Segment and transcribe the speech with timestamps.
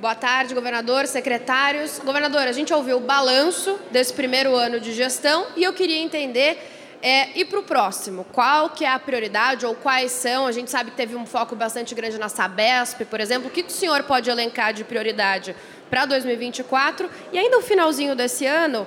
[0.00, 2.00] Boa tarde, governador, secretários.
[2.02, 6.56] Governador, a gente ouviu o balanço desse primeiro ano de gestão e eu queria entender
[7.02, 10.46] é, e para o próximo, qual que é a prioridade ou quais são?
[10.46, 13.48] A gente sabe que teve um foco bastante grande na Sabesp, por exemplo.
[13.48, 15.54] O que, que o senhor pode elencar de prioridade
[15.90, 17.10] para 2024?
[17.30, 18.86] E ainda no finalzinho desse ano,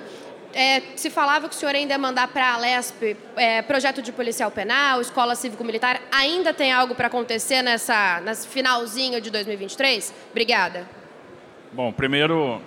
[0.52, 4.10] é, se falava que o senhor ainda ia mandar para a Lesp é, projeto de
[4.10, 6.02] policial penal, escola cívico-militar.
[6.10, 10.12] Ainda tem algo para acontecer nessa, nesse finalzinho de 2023?
[10.32, 11.03] Obrigada.
[11.74, 12.62] Bom, primeiro,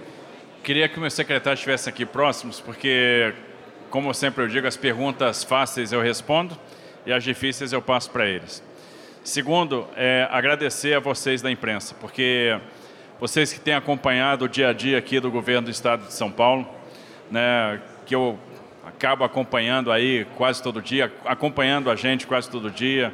[0.62, 3.34] queria que o meu secretário estivesse aqui próximos, porque
[3.90, 6.60] como sempre eu digo, as perguntas fáceis eu respondo
[7.06, 8.62] e as difíceis eu passo para eles.
[9.24, 12.60] Segundo, é agradecer a vocês da imprensa, porque
[13.18, 16.30] vocês que têm acompanhado o dia a dia aqui do governo do Estado de São
[16.30, 16.68] Paulo,
[17.32, 18.38] né, que eu
[18.86, 23.14] acabo acompanhando aí quase todo dia, acompanhando a gente quase todo dia.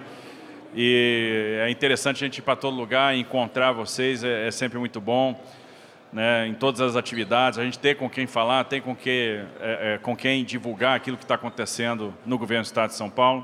[0.76, 5.00] E é interessante a gente ir para todo lugar encontrar vocês, é, é sempre muito
[5.00, 5.40] bom
[6.14, 9.96] né, em todas as atividades, a gente tem com quem falar, tem com, que, é,
[9.96, 13.44] é, com quem divulgar aquilo que está acontecendo no governo do Estado de São Paulo.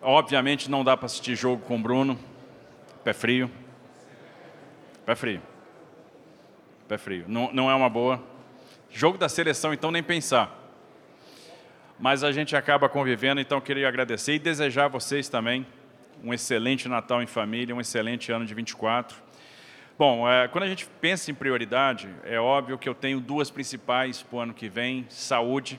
[0.00, 2.16] Obviamente não dá para assistir jogo com o Bruno,
[3.02, 3.50] pé frio,
[5.04, 5.42] pé frio,
[6.88, 8.22] pé frio, não, não é uma boa.
[8.92, 10.56] Jogo da seleção, então, nem pensar.
[11.98, 15.66] Mas a gente acaba convivendo, então queria agradecer e desejar a vocês também
[16.22, 19.29] um excelente Natal em família, um excelente ano de 24
[20.00, 24.22] Bom, é, quando a gente pensa em prioridade, é óbvio que eu tenho duas principais
[24.22, 25.78] para o ano que vem, saúde,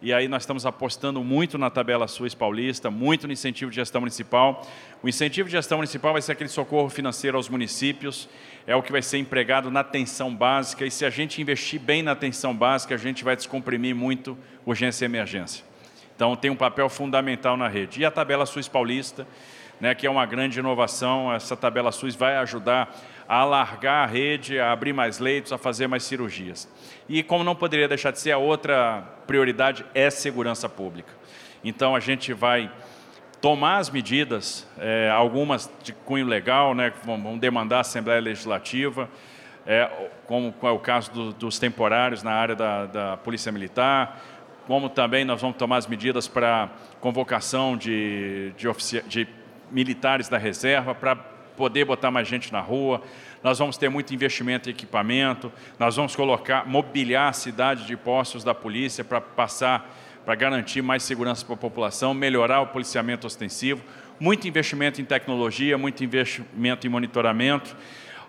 [0.00, 4.00] e aí nós estamos apostando muito na tabela SUS paulista, muito no incentivo de gestão
[4.00, 4.66] municipal.
[5.02, 8.30] O incentivo de gestão municipal vai ser aquele socorro financeiro aos municípios,
[8.66, 12.02] é o que vai ser empregado na atenção básica, e se a gente investir bem
[12.02, 15.66] na atenção básica, a gente vai descomprimir muito urgência e emergência.
[16.16, 18.00] Então tem um papel fundamental na rede.
[18.00, 19.26] E a tabela SUS paulista,
[19.78, 22.94] né, que é uma grande inovação, essa tabela SUS vai ajudar
[23.30, 26.68] a alargar a rede, a abrir mais leitos, a fazer mais cirurgias.
[27.08, 31.12] E como não poderia deixar de ser, a outra prioridade é segurança pública.
[31.62, 32.68] Então a gente vai
[33.40, 39.08] tomar as medidas, é, algumas de cunho legal, né, vão demandar a Assembleia Legislativa,
[39.64, 39.88] é,
[40.26, 44.20] como é o caso do, dos temporários na área da, da Polícia Militar,
[44.66, 46.68] como também nós vamos tomar as medidas para
[47.00, 48.68] convocação de, de,
[49.06, 49.28] de
[49.70, 53.02] militares da reserva, para poder botar mais gente na rua,
[53.42, 58.44] nós vamos ter muito investimento em equipamento, nós vamos colocar, mobiliar a cidade de postos
[58.44, 63.82] da polícia para passar, para garantir mais segurança para a população, melhorar o policiamento ostensivo,
[64.18, 67.74] muito investimento em tecnologia, muito investimento em monitoramento.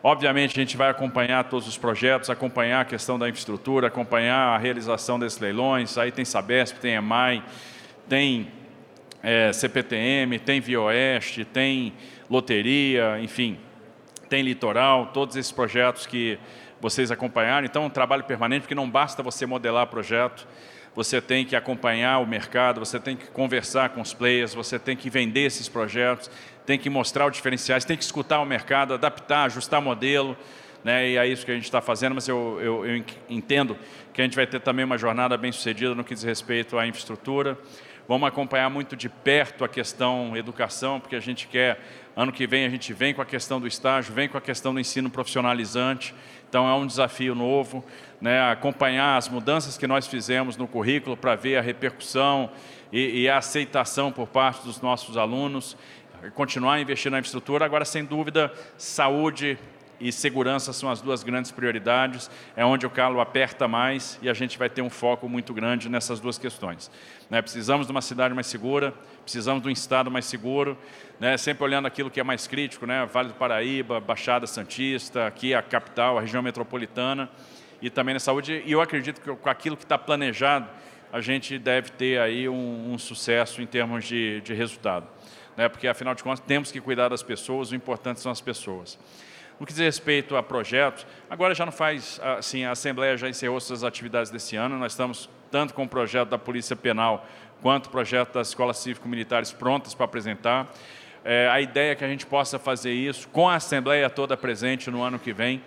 [0.01, 4.57] Obviamente, a gente vai acompanhar todos os projetos, acompanhar a questão da infraestrutura, acompanhar a
[4.57, 5.97] realização desses leilões.
[5.97, 7.43] Aí tem Sabesp, tem EMAI,
[8.09, 8.47] tem
[9.21, 11.93] é, CPTM, tem Vioeste, tem
[12.29, 13.59] loteria, enfim,
[14.31, 16.39] tem litoral, todos esses projetos que
[16.79, 17.65] vocês acompanharam.
[17.65, 20.47] Então, é um trabalho permanente, porque não basta você modelar projeto,
[20.95, 24.95] você tem que acompanhar o mercado, você tem que conversar com os players, você tem
[24.95, 26.31] que vender esses projetos,
[26.65, 30.37] tem que mostrar os diferenciais, tem que escutar o mercado, adaptar, ajustar modelo,
[30.81, 31.09] né?
[31.09, 33.77] e é isso que a gente está fazendo, mas eu, eu, eu entendo
[34.13, 36.87] que a gente vai ter também uma jornada bem sucedida no que diz respeito à
[36.87, 37.57] infraestrutura.
[38.07, 41.79] Vamos acompanhar muito de perto a questão educação, porque a gente quer
[42.15, 44.73] Ano que vem a gente vem com a questão do estágio, vem com a questão
[44.73, 46.13] do ensino profissionalizante.
[46.49, 47.83] Então é um desafio novo,
[48.19, 52.51] né, acompanhar as mudanças que nós fizemos no currículo para ver a repercussão
[52.91, 55.77] e, e, a aceitação por parte dos nossos alunos,
[56.35, 57.63] continuar investindo na infraestrutura.
[57.63, 59.57] Agora, sem dúvida, saúde
[60.01, 64.33] e segurança são as duas grandes prioridades, é onde o calo aperta mais e a
[64.33, 66.89] gente vai ter um foco muito grande nessas duas questões.
[67.29, 67.39] Né?
[67.41, 70.75] Precisamos de uma cidade mais segura, precisamos de um estado mais seguro,
[71.19, 71.37] né?
[71.37, 73.05] sempre olhando aquilo que é mais crítico, né?
[73.05, 77.29] Vale do Paraíba, Baixada Santista, aqui a capital, a região metropolitana,
[77.79, 80.67] e também na saúde, e eu acredito que com aquilo que está planejado,
[81.13, 85.07] a gente deve ter aí um, um sucesso em termos de, de resultado.
[85.57, 85.67] Né?
[85.67, 88.97] Porque, afinal de contas, temos que cuidar das pessoas, o importante são as pessoas.
[89.61, 93.59] No que diz respeito a projetos, agora já não faz, assim, a Assembleia já encerrou
[93.59, 97.27] suas atividades desse ano, nós estamos tanto com o projeto da Polícia Penal
[97.61, 100.73] quanto o projeto das escolas cívico-militares prontas para apresentar.
[101.23, 104.89] É, a ideia é que a gente possa fazer isso com a Assembleia toda presente
[104.89, 105.61] no ano que vem,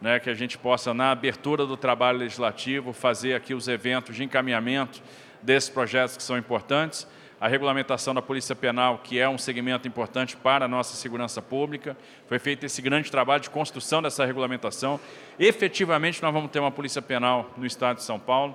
[0.00, 4.24] né, que a gente possa, na abertura do trabalho legislativo, fazer aqui os eventos de
[4.24, 5.00] encaminhamento
[5.40, 7.06] desses projetos que são importantes,
[7.40, 11.96] a regulamentação da Polícia Penal, que é um segmento importante para a nossa segurança pública.
[12.26, 14.98] Foi feito esse grande trabalho de construção dessa regulamentação.
[15.38, 18.54] Efetivamente, nós vamos ter uma Polícia Penal no Estado de São Paulo,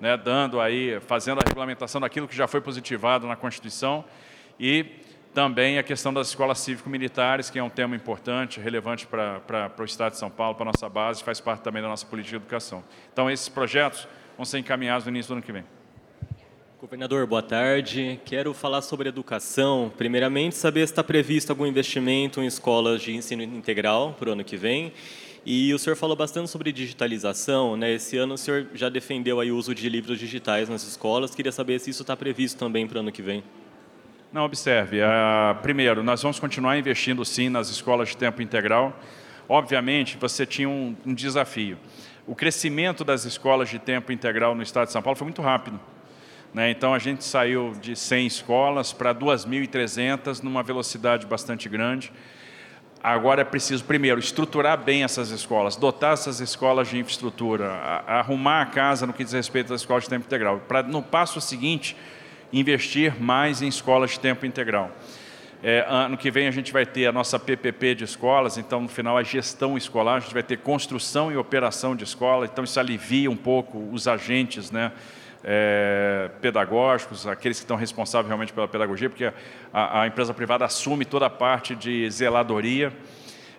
[0.00, 4.04] né, dando aí, fazendo a regulamentação daquilo que já foi positivado na Constituição
[4.58, 4.86] e
[5.34, 9.82] também a questão das escolas cívico-militares, que é um tema importante, relevante para, para, para
[9.82, 12.38] o Estado de São Paulo, para a nossa base, faz parte também da nossa política
[12.38, 12.82] de educação.
[13.12, 15.64] Então, esses projetos vão ser encaminhados no início do ano que vem.
[16.80, 18.18] Governador, boa tarde.
[18.24, 19.92] Quero falar sobre educação.
[19.98, 24.42] Primeiramente, saber se está previsto algum investimento em escolas de ensino integral para o ano
[24.42, 24.90] que vem.
[25.44, 27.76] E o senhor falou bastante sobre digitalização.
[27.76, 27.92] Né?
[27.92, 31.34] Esse ano o senhor já defendeu aí o uso de livros digitais nas escolas.
[31.34, 33.44] Queria saber se isso está previsto também para o ano que vem.
[34.32, 35.02] Não, observe.
[35.02, 38.98] Uh, primeiro, nós vamos continuar investindo sim nas escolas de tempo integral.
[39.46, 41.76] Obviamente, você tinha um, um desafio.
[42.26, 45.78] O crescimento das escolas de tempo integral no estado de São Paulo foi muito rápido.
[46.52, 46.70] Né?
[46.70, 52.12] Então, a gente saiu de 100 escolas para 2.300 numa velocidade bastante grande.
[53.02, 57.70] Agora é preciso, primeiro, estruturar bem essas escolas, dotar essas escolas de infraestrutura,
[58.06, 61.40] arrumar a casa no que diz respeito às escolas de tempo integral, para no passo
[61.40, 61.96] seguinte
[62.52, 64.90] investir mais em escolas de tempo integral.
[65.62, 68.88] É, ano que vem a gente vai ter a nossa PPP de escolas, então no
[68.88, 72.78] final a gestão escolar, a gente vai ter construção e operação de escola, então isso
[72.78, 74.92] alivia um pouco os agentes né,
[75.44, 79.32] é, pedagógicos, aqueles que estão responsáveis realmente pela pedagogia, porque
[79.72, 82.92] a, a empresa privada assume toda a parte de zeladoria,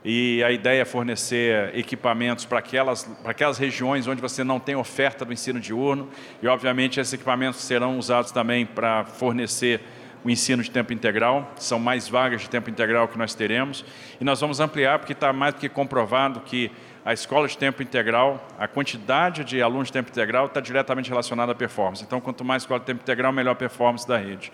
[0.04, 4.75] e a ideia é fornecer equipamentos para aquelas, para aquelas regiões onde você não tem
[4.75, 6.10] oferta do ensino diurno,
[6.42, 9.81] e obviamente esses equipamentos serão usados também para fornecer
[10.24, 13.84] o ensino de tempo integral, são mais vagas de tempo integral que nós teremos,
[14.19, 16.72] e nós vamos ampliar porque está mais do que comprovado que
[17.03, 21.51] a escola de tempo integral, a quantidade de alunos de tempo integral está diretamente relacionada
[21.51, 22.03] à performance.
[22.03, 24.51] Então, quanto mais escola de tempo integral, melhor a performance da rede.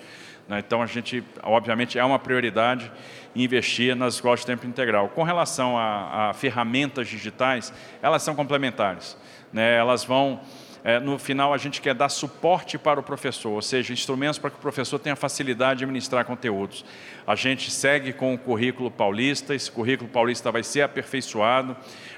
[0.47, 0.59] Né?
[0.59, 2.89] Então, a gente, obviamente, é uma prioridade
[3.35, 5.09] investir nas escolas de tempo integral.
[5.09, 9.17] Com relação a, a ferramentas digitais, elas são complementares.
[9.51, 9.75] Né?
[9.75, 10.39] Elas vão
[10.88, 14.49] é, no final a gente quer dar suporte para o professor, ou seja, instrumentos para
[14.49, 16.85] que o professor tenha facilidade de administrar conteúdos.
[17.25, 21.75] A gente segue com o currículo paulista, esse currículo paulista vai ser aperfeiçoado,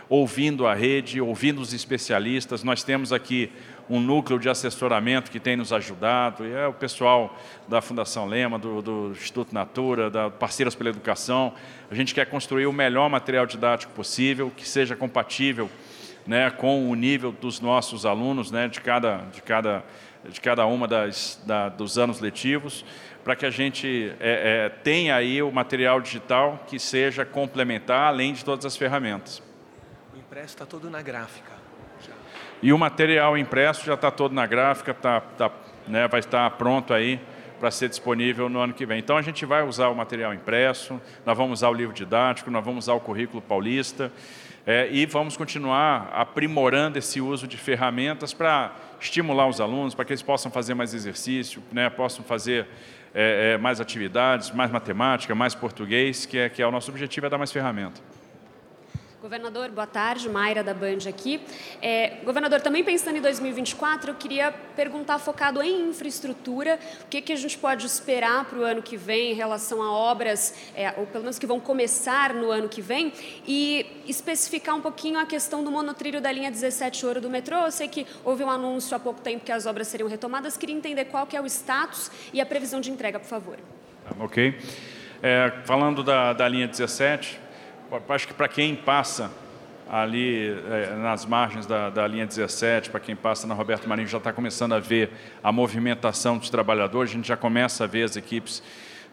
[0.09, 2.63] ouvindo a rede, ouvindo os especialistas.
[2.63, 3.51] Nós temos aqui
[3.87, 8.57] um núcleo de assessoramento que tem nos ajudado, e é o pessoal da Fundação Lema,
[8.57, 11.53] do, do Instituto Natura, da Parceiras pela Educação.
[11.89, 15.69] A gente quer construir o melhor material didático possível, que seja compatível
[16.25, 19.83] né, com o nível dos nossos alunos, né, de, cada, de, cada,
[20.27, 22.85] de cada uma das, da, dos anos letivos,
[23.23, 28.33] para que a gente é, é, tenha aí o material digital que seja complementar, além
[28.33, 29.48] de todas as ferramentas.
[30.39, 31.51] Impresso está todo na gráfica.
[32.07, 32.13] Já.
[32.63, 35.51] E o material impresso já está todo na gráfica, tá, tá,
[35.85, 37.19] né, vai estar pronto aí
[37.59, 38.99] para ser disponível no ano que vem.
[38.99, 42.63] Então a gente vai usar o material impresso, nós vamos usar o livro didático, nós
[42.63, 44.13] vamos usar o currículo paulista.
[44.65, 50.13] É, e vamos continuar aprimorando esse uso de ferramentas para estimular os alunos, para que
[50.13, 52.65] eles possam fazer mais exercício, né, possam fazer
[53.13, 57.25] é, é, mais atividades, mais matemática, mais português, que é, que é o nosso objetivo,
[57.25, 57.99] é dar mais ferramenta.
[59.21, 61.41] Governador, boa tarde, Mayra da Band aqui.
[61.81, 67.33] É, governador, também pensando em 2024, eu queria perguntar focado em infraestrutura, o que, que
[67.33, 71.05] a gente pode esperar para o ano que vem em relação a obras, é, ou
[71.05, 73.11] pelo menos que vão começar no ano que vem,
[73.45, 77.57] e especificar um pouquinho a questão do monotrilho da linha 17 Ouro do metrô.
[77.57, 80.75] Eu sei que houve um anúncio há pouco tempo que as obras seriam retomadas, queria
[80.75, 83.57] entender qual que é o status e a previsão de entrega, por favor.
[84.17, 84.57] Ok.
[85.21, 87.48] É, falando da, da linha 17,
[88.09, 89.31] acho que para quem passa
[89.89, 94.19] ali é, nas margens da, da linha 17, para quem passa na Roberto Marinho, já
[94.19, 95.09] está começando a ver
[95.43, 98.61] a movimentação dos trabalhadores, a gente já começa a ver as equipes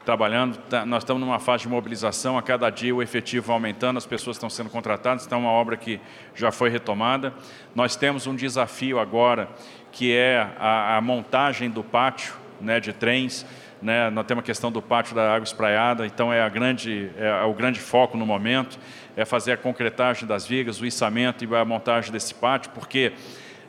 [0.05, 4.07] trabalhando, tá, nós estamos numa fase de mobilização, a cada dia o efetivo aumentando, as
[4.07, 5.99] pessoas estão sendo contratadas, então é uma obra que
[6.35, 7.33] já foi retomada.
[7.75, 9.49] Nós temos um desafio agora,
[9.91, 13.45] que é a, a montagem do pátio né, de trens,
[13.81, 14.11] né?
[14.11, 17.81] Nós temos a questão do pátio da água espraiada, então é, grande, é o grande
[17.81, 18.79] foco no momento,
[19.17, 23.13] é fazer a concretagem das vigas, o içamento e a montagem desse pátio, porque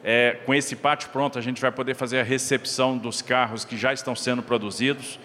[0.04, 3.78] é, com esse pátio pronto a gente vai poder fazer a recepção dos carros que
[3.78, 5.20] já estão sendo produzidos.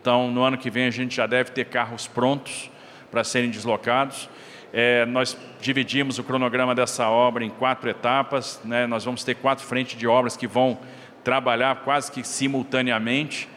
[0.00, 2.70] Então, no ano que vem a gente já deve ter carros prontos
[3.10, 4.28] para serem deslocados.
[4.72, 8.60] É, nós dividimos o cronograma dessa obra em quatro etapas.
[8.64, 8.86] Né?
[8.86, 10.78] Nós vamos ter quatro frentes de obras que vão
[11.24, 13.48] trabalhar quase que simultaneamente.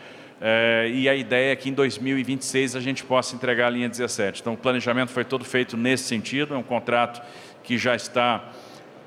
[0.43, 4.41] É, e a ideia é que em 2026 a gente possa entregar a linha 17.
[4.41, 7.21] Então, o planejamento foi todo feito nesse sentido, é um contrato
[7.63, 8.43] que já está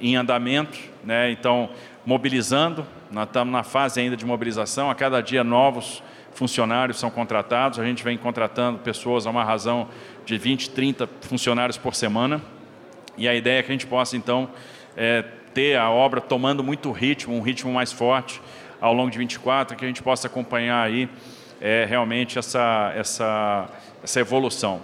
[0.01, 1.33] em andamento, né?
[1.33, 1.71] então,
[2.07, 7.81] mobilizando, nós estamos na fase ainda de mobilização, a cada dia novos funcionários são contratados,
[7.81, 9.89] a gente vem contratando pessoas a uma razão
[10.25, 12.41] de 20, 30 funcionários por semana,
[13.17, 14.51] e a ideia é que a gente possa, então,
[14.97, 18.41] é, ter a obra tomando muito ritmo, um ritmo mais forte,
[18.85, 21.09] ao longo de 24, que a gente possa acompanhar aí
[21.59, 23.67] é realmente essa, essa,
[24.03, 24.83] essa evolução.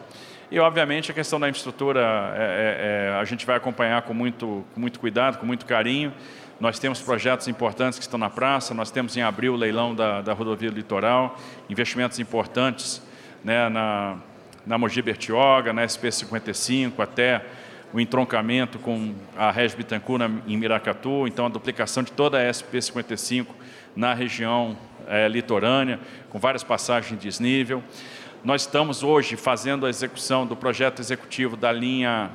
[0.51, 2.01] E, obviamente, a questão da infraestrutura
[2.35, 6.15] é, é, é, a gente vai acompanhar com muito, com muito cuidado, com muito carinho.
[6.59, 10.23] Nós temos projetos importantes que estão na praça, nós temos em abril o leilão da,
[10.23, 11.39] da rodovia litoral,
[11.69, 13.03] investimentos importantes
[13.45, 14.17] né, na,
[14.67, 17.45] na Mogi Bertioga, na SP55, até
[17.93, 23.47] o entroncamento com a Regi Bittencourt em Miracatu, então a duplicação de toda a SP55
[23.95, 25.99] na região é, litorânea,
[26.31, 27.83] com várias passagens de desnível.
[28.43, 32.31] Nós estamos hoje fazendo a execução do projeto executivo da linha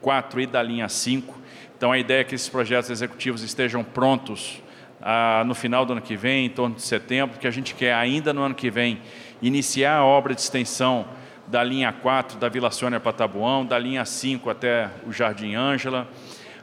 [0.00, 1.36] 4 e da linha 5.
[1.76, 4.62] Então, a ideia é que esses projetos executivos estejam prontos
[5.00, 7.94] ah, no final do ano que vem, em torno de setembro, porque a gente quer,
[7.94, 9.00] ainda no ano que vem,
[9.40, 11.06] iniciar a obra de extensão
[11.46, 16.06] da linha 4 da Vila Sônia para Tabuão, da linha 5 até o Jardim Ângela.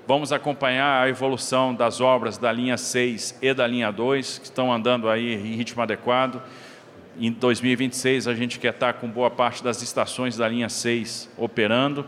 [0.07, 4.71] Vamos acompanhar a evolução das obras da linha 6 e da linha 2, que estão
[4.71, 6.43] andando aí em ritmo adequado.
[7.19, 12.05] Em 2026, a gente quer estar com boa parte das estações da linha 6 operando,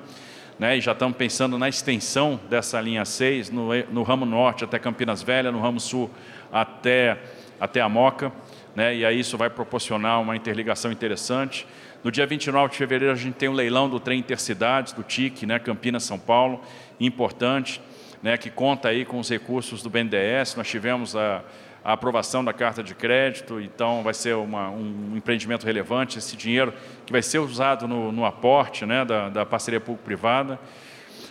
[0.59, 4.77] né, e já estamos pensando na extensão dessa linha 6, no, no ramo norte até
[4.77, 6.07] Campinas Velha, no ramo sul
[6.53, 7.17] até,
[7.59, 8.31] até a Moca,
[8.75, 11.65] né, e aí isso vai proporcionar uma interligação interessante.
[12.03, 15.01] No dia 29 de fevereiro, a gente tem o um leilão do trem Intercidades, do
[15.01, 16.61] TIC, né, Campinas-São Paulo,
[16.99, 17.81] importante,
[18.21, 20.55] né, que conta aí com os recursos do BNDES.
[20.55, 21.43] Nós tivemos a
[21.87, 26.73] a aprovação da carta de crédito, então vai ser uma, um empreendimento relevante, esse dinheiro
[27.05, 30.59] que vai ser usado no, no aporte né, da, da parceria público-privada.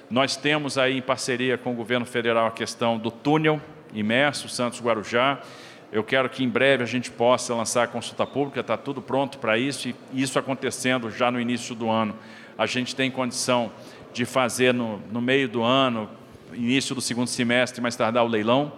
[0.09, 3.61] Nós temos aí em parceria com o governo federal a questão do túnel
[3.93, 5.41] imerso Santos-Guarujá.
[5.93, 9.37] Eu quero que em breve a gente possa lançar a consulta pública, está tudo pronto
[9.37, 12.17] para isso, e isso acontecendo já no início do ano.
[12.57, 13.71] A gente tem condição
[14.17, 16.09] de fazer no, no meio do ano,
[16.55, 18.73] início do segundo semestre, mais tardar o leilão.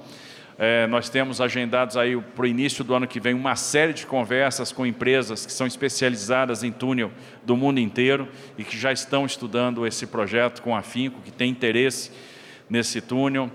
[0.59, 4.05] É, nós temos agendados aí para o início do ano que vem uma série de
[4.05, 7.13] conversas com empresas que são especializadas em túnel
[7.47, 8.27] do mundo inteiro
[8.59, 12.11] e que já estão estudando esse projeto com afinco, que tem interesse
[12.69, 13.49] nesse túnel.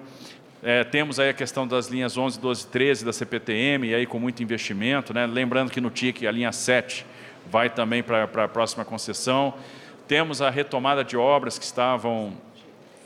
[0.63, 4.19] É, temos aí a questão das linhas 11, 12 13 da CPTM, e aí com
[4.19, 5.13] muito investimento.
[5.13, 5.25] Né?
[5.25, 7.05] Lembrando que no TIC a linha 7
[7.51, 9.53] vai também para a próxima concessão.
[10.07, 12.33] Temos a retomada de obras que estavam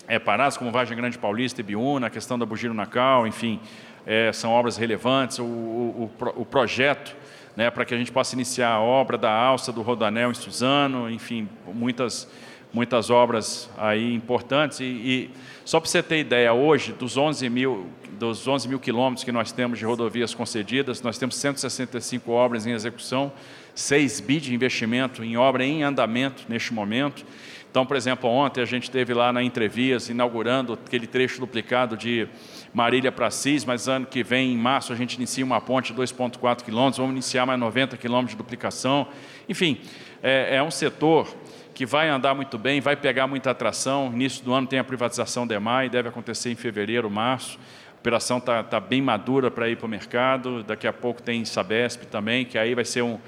[0.07, 3.59] é, paradas, como Vargem Grande Paulista e Biúna, a questão da Bugiro Nacal, enfim,
[4.05, 7.15] é, são obras relevantes, o, o, o projeto
[7.57, 11.09] né, para que a gente possa iniciar a obra da alça do Rodanel em Suzano,
[11.09, 12.29] enfim, muitas,
[12.71, 14.79] muitas obras aí importantes.
[14.79, 15.31] E, e
[15.65, 17.87] só para você ter ideia, hoje, dos 11 mil,
[18.19, 22.73] dos 11 mil quilômetros que nós temos de rodovias concedidas, nós temos 165 obras em
[22.73, 23.31] execução,
[23.77, 27.23] 6 bi de investimento em obra em andamento neste momento.
[27.69, 32.27] Então, por exemplo, ontem a gente teve lá na Entrevias, inaugurando aquele trecho duplicado de
[32.73, 36.01] Marília para Cis, mas ano que vem, em março, a gente inicia uma ponte de
[36.01, 39.09] 2,4 quilômetros, vamos iniciar mais 90 quilômetros de duplicação.
[39.47, 39.79] Enfim,
[40.23, 41.27] é, é, um setor
[41.75, 44.09] que vai andar muito bem, vai pegar muita atração.
[44.11, 47.59] Início do ano tem a privatização da EMAI, deve acontecer em fevereiro, março.
[47.91, 50.63] A operação está tá bem madura para ir para o mercado.
[50.63, 53.19] Daqui a pouco tem Sabesp também, que aí vai ser um,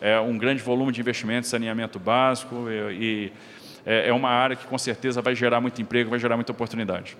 [0.00, 3.32] é, um grande volume de investimento em saneamento básico e, e
[3.84, 7.16] é, é uma área que com certeza vai gerar muito emprego, vai gerar muita oportunidade.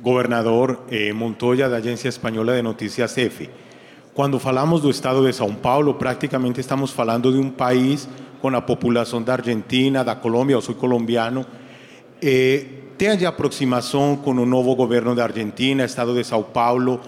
[0.00, 3.50] Gobernador eh, Montoya da Agência Espanhola de Notícias EFE.
[4.14, 8.08] Quando falamos do estado de São Paulo, praticamente estamos falando de um país
[8.40, 11.44] com a população da Argentina, da Colômbia, eu sou colombiano.
[12.22, 12.64] Eh,
[12.96, 17.00] tem aproximação com o novo governo da Argentina, estado de São Paulo,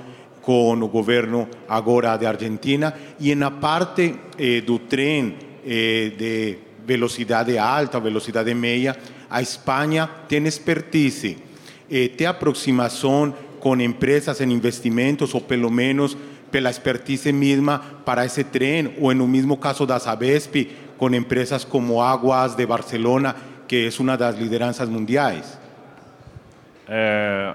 [0.48, 7.58] com o governo agora da Argentina, e na parte eh, do trem eh, de velocidade
[7.58, 8.96] alta, velocidade média,
[9.28, 11.36] a Espanha tem expertise
[11.90, 16.16] eh, ter aproximação com empresas em investimentos ou pelo menos
[16.50, 22.00] pela expertise mesma para esse trem ou no mesmo caso da Sabesp com empresas como
[22.00, 23.36] Aguas de Barcelona
[23.68, 25.58] que é uma das lideranças mundiais?
[26.88, 27.54] É,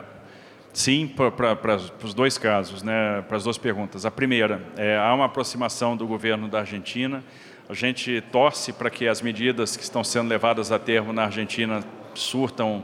[0.74, 4.06] sim, para os dois casos, né, para as duas perguntas.
[4.06, 7.24] A primeira, é, há uma aproximação do governo da Argentina.
[7.70, 11.82] A gente torce para que as medidas que estão sendo levadas a termo na Argentina
[12.16, 12.84] surtam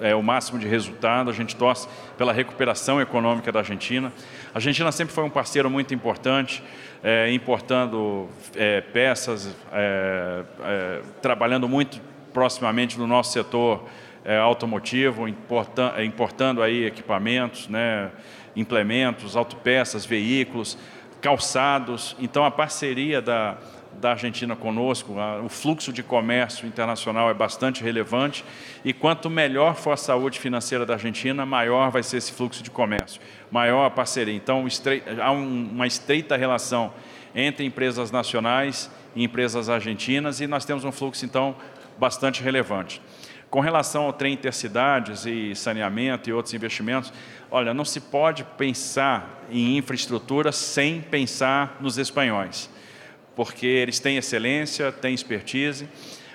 [0.00, 4.12] é, o máximo de resultado, a gente torce pela recuperação econômica da Argentina.
[4.52, 6.62] A Argentina sempre foi um parceiro muito importante,
[7.02, 12.00] é, importando é, peças, é, é, trabalhando muito
[12.32, 13.84] proximamente no nosso setor
[14.24, 18.10] é, automotivo, importando, importando aí equipamentos, né,
[18.54, 20.76] implementos, autopeças, veículos,
[21.20, 22.16] calçados.
[22.18, 23.56] Então, a parceria da,
[24.00, 28.44] da Argentina conosco, o fluxo de comércio internacional é bastante relevante
[28.84, 32.70] e quanto melhor for a saúde financeira da Argentina, maior vai ser esse fluxo de
[32.70, 34.34] comércio, maior a parceria.
[34.34, 34.66] Então,
[35.22, 36.92] há uma estreita relação
[37.34, 41.54] entre empresas nacionais e empresas argentinas, e nós temos um fluxo, então,
[41.98, 43.00] bastante relevante.
[43.50, 47.12] Com relação ao trem intercidades e saneamento e outros investimentos,
[47.50, 52.70] olha, não se pode pensar em infraestrutura sem pensar nos espanhóis,
[53.34, 55.88] porque eles têm excelência, têm expertise.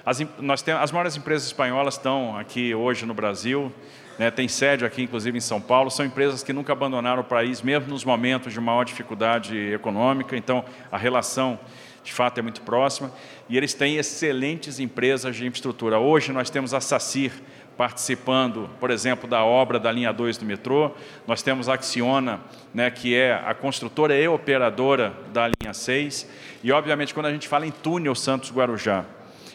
[0.05, 3.71] As, nós temos, as maiores empresas espanholas estão aqui hoje no Brasil,
[4.19, 7.61] né, tem sede aqui, inclusive em São Paulo, são empresas que nunca abandonaram o país,
[7.61, 11.57] mesmo nos momentos de maior dificuldade econômica, então a relação
[12.05, 13.11] de fato é muito próxima,
[13.49, 15.97] e eles têm excelentes empresas de infraestrutura.
[15.97, 17.31] Hoje nós temos a SACIR
[17.75, 20.91] participando, por exemplo, da obra da linha 2 do metrô,
[21.27, 22.39] nós temos a Acciona,
[22.73, 26.29] né, que é a construtora e operadora da linha 6,
[26.63, 29.03] e obviamente quando a gente fala em túnel Santos-Guarujá,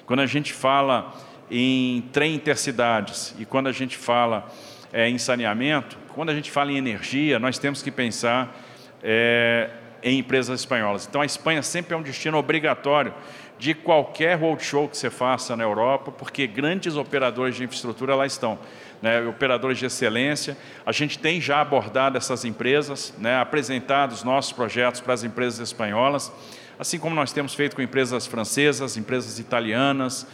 [0.04, 1.14] quando a gente fala
[1.48, 4.50] em trem intercidades e quando a gente fala
[4.92, 8.54] é, em saneamento, quando a gente fala em energia, nós temos que pensar
[9.02, 9.70] é,
[10.02, 11.06] em empresas espanholas.
[11.06, 13.14] Então, a Espanha sempre é um destino obrigatório
[13.58, 18.58] de qualquer roadshow que você faça na Europa, porque grandes operadores de infraestrutura lá estão.
[19.02, 20.58] Né, operadores de excelência.
[20.84, 25.58] A gente tem já abordado essas empresas, né, apresentado os nossos projetos para as empresas
[25.58, 26.30] espanholas,
[26.78, 30.26] assim como nós temos feito com empresas francesas, empresas italianas,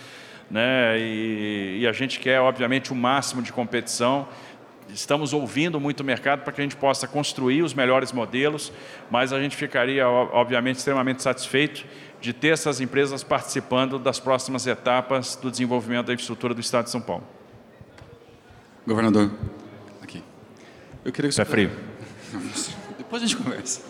[0.51, 4.27] né, e, e a gente quer, obviamente, o máximo de competição
[4.97, 8.73] estamos ouvindo muito o mercado para que a gente possa construir os melhores modelos,
[9.11, 11.85] mas a gente ficaria, obviamente, extremamente satisfeito
[12.19, 16.91] de ter essas empresas participando das próximas etapas do desenvolvimento da infraestrutura do Estado de
[16.91, 17.25] São Paulo.
[18.87, 19.31] Governador,
[20.03, 20.23] aqui.
[21.05, 21.47] Eu queria que o senhor...
[21.47, 21.71] É frio.
[22.97, 23.83] Depois a gente conversa.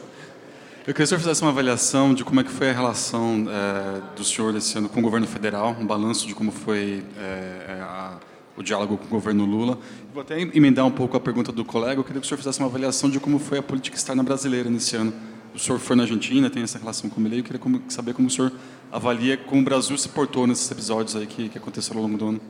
[0.81, 3.47] Eu queria que o senhor fizesse uma avaliação de como é que foi a relação
[3.49, 7.79] é, do senhor esse ano com o governo federal, um balanço de como foi é,
[7.81, 8.19] a
[8.57, 9.79] o diálogo com o governo Lula.
[10.13, 12.01] Vou até emendar um pouco a pergunta do colega.
[12.01, 14.71] Eu queria que o senhor fizesse uma avaliação de como foi a política externa brasileira
[14.71, 15.13] nesse ano.
[15.55, 17.41] O senhor foi na Argentina, tem essa relação com o Milei.
[17.41, 18.53] Eu queria saber como o senhor
[18.91, 22.29] avalia como o Brasil se portou nesses episódios aí que, que aconteceram ao longo do
[22.29, 22.41] ano.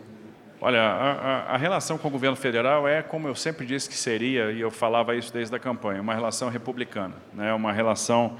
[0.61, 4.51] Olha, a, a, relação com o governo federal é, como eu sempre disse que seria,
[4.51, 7.53] e eu falava isso desde a campanha, uma relação republicana, né?
[7.53, 8.39] uma relação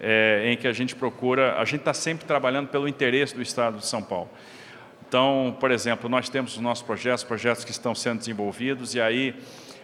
[0.00, 3.78] é, em que a gente procura, a gente está sempre trabalhando pelo interesse do Estado
[3.78, 4.28] de São Paulo.
[5.12, 9.34] Então, por exemplo, nós temos os nossos projetos, projetos que estão sendo desenvolvidos, e aí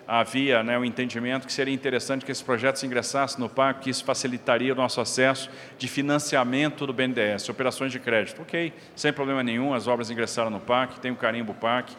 [0.06, 4.02] havia né, o entendimento que seria interessante que esses projetos ingressassem no PAC, que isso
[4.06, 8.40] facilitaria o nosso acesso de financiamento do BNDES, operações de crédito.
[8.40, 11.94] Ok, sem problema nenhum, as obras ingressaram no PAC, tem o carimbo PAC,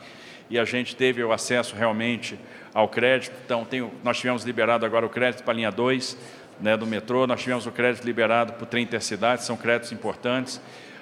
[0.50, 2.36] e a gente teve o acesso realmente
[2.74, 3.36] ao crédito.
[3.46, 6.18] Então, tem, nós tivemos liberado agora o crédito para a linha 2
[6.60, 10.60] né, do metrô, nós tivemos o crédito liberado para o trem intercidade, são créditos importantes.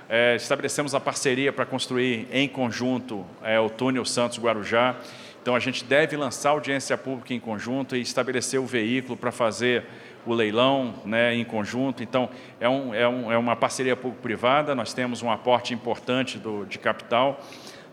[0.10, 4.96] É, estabelecemos a parceria para construir em conjunto é, o túnel Santos-Guarujá.
[5.42, 9.84] Então, a gente deve lançar audiência pública em conjunto e estabelecer o veículo para fazer
[10.26, 12.04] o leilão né, em conjunto.
[12.04, 16.66] Então, é, um, é, um, é uma parceria público-privada, nós temos um aporte importante do,
[16.66, 17.42] de capital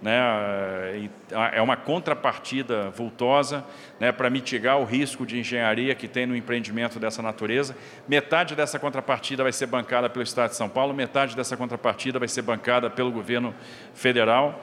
[0.05, 1.09] né,
[1.55, 3.65] é uma contrapartida vultosa
[3.99, 7.75] né, para mitigar o risco de engenharia que tem no empreendimento dessa natureza.
[8.07, 12.29] Metade dessa contrapartida vai ser bancada pelo Estado de São Paulo, metade dessa contrapartida vai
[12.29, 13.55] ser bancada pelo governo
[13.95, 14.61] federal.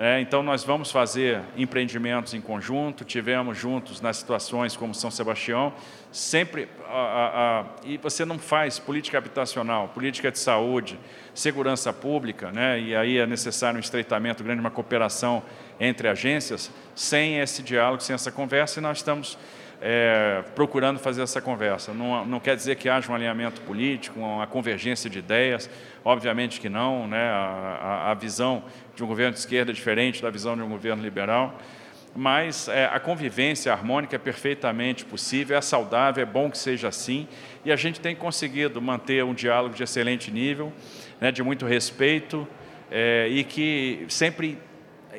[0.00, 5.72] É, então, nós vamos fazer empreendimentos em conjunto, tivemos juntos nas situações como São Sebastião,
[6.12, 10.96] sempre, a, a, a, e você não faz política habitacional, política de saúde,
[11.34, 15.42] segurança pública, né, e aí é necessário um estreitamento grande, uma cooperação
[15.80, 19.36] entre agências, sem esse diálogo, sem essa conversa, e nós estamos
[19.80, 21.92] é, procurando fazer essa conversa.
[21.94, 25.70] Não, não, quer dizer que haja um alinhamento político, uma convergência de ideias,
[26.04, 27.06] obviamente que não.
[27.06, 27.28] Né?
[27.28, 28.64] A, a, a visão
[28.94, 31.58] de um governo de esquerda é diferente da visão de um governo liberal,
[32.16, 37.28] mas é, a convivência harmônica é perfeitamente possível, é saudável, é bom que seja assim,
[37.64, 40.72] e a gente tem conseguido manter um diálogo de excelente nível,
[41.20, 42.48] né, de muito respeito,
[42.90, 44.58] é, e que sempre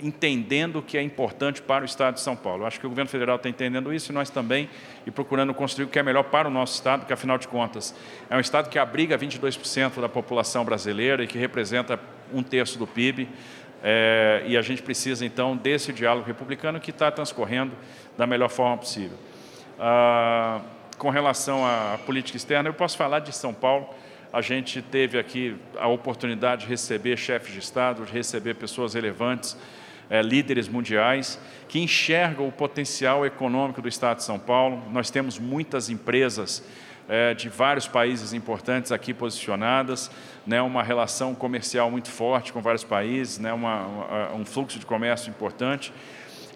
[0.02, 2.66] entendendo o que é importante para o Estado de São Paulo.
[2.66, 4.70] acho que o governo federal está entendendo isso e nós também,
[5.06, 7.96] e procurando construir o que é melhor para o nosso Estado, que afinal de contas
[8.30, 12.00] é um Estado que abriga 22% da população brasileira e que representa
[12.34, 13.28] um terço do PIB.
[13.82, 17.72] É, e a gente precisa então desse diálogo republicano que está transcorrendo
[18.18, 19.18] da melhor forma possível.
[19.80, 20.62] Ah,
[20.98, 23.90] com relação à política externa, eu posso falar de São Paulo.
[24.32, 29.58] A gente teve aqui a oportunidade de receber chefes de Estado, de receber pessoas relevantes
[30.10, 34.82] é, líderes mundiais que enxergam o potencial econômico do Estado de São Paulo.
[34.92, 36.64] Nós temos muitas empresas
[37.08, 40.12] é, de vários países importantes aqui posicionadas,
[40.46, 44.86] né, uma relação comercial muito forte com vários países, né, uma, uma, um fluxo de
[44.86, 45.92] comércio importante.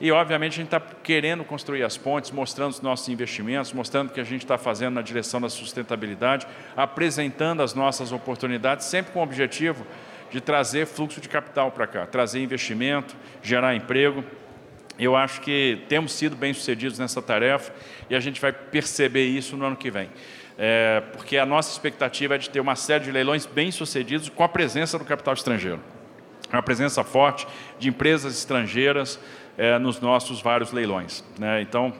[0.01, 4.11] E, obviamente, a gente está querendo construir as pontes, mostrando os nossos investimentos, mostrando o
[4.11, 9.19] que a gente está fazendo na direção da sustentabilidade, apresentando as nossas oportunidades, sempre com
[9.19, 9.85] o objetivo
[10.33, 14.23] de trazer fluxo de capital para cá, trazer investimento, gerar emprego.
[14.97, 17.71] Eu acho que temos sido bem-sucedidos nessa tarefa
[18.09, 20.09] e a gente vai perceber isso no ano que vem.
[20.57, 24.49] É, porque a nossa expectativa é de ter uma série de leilões bem-sucedidos com a
[24.49, 25.79] presença do capital estrangeiro.
[26.51, 29.19] Uma presença forte de empresas estrangeiras
[29.55, 31.23] é, nos nossos vários leilões.
[31.37, 31.61] Né?
[31.61, 31.93] Então,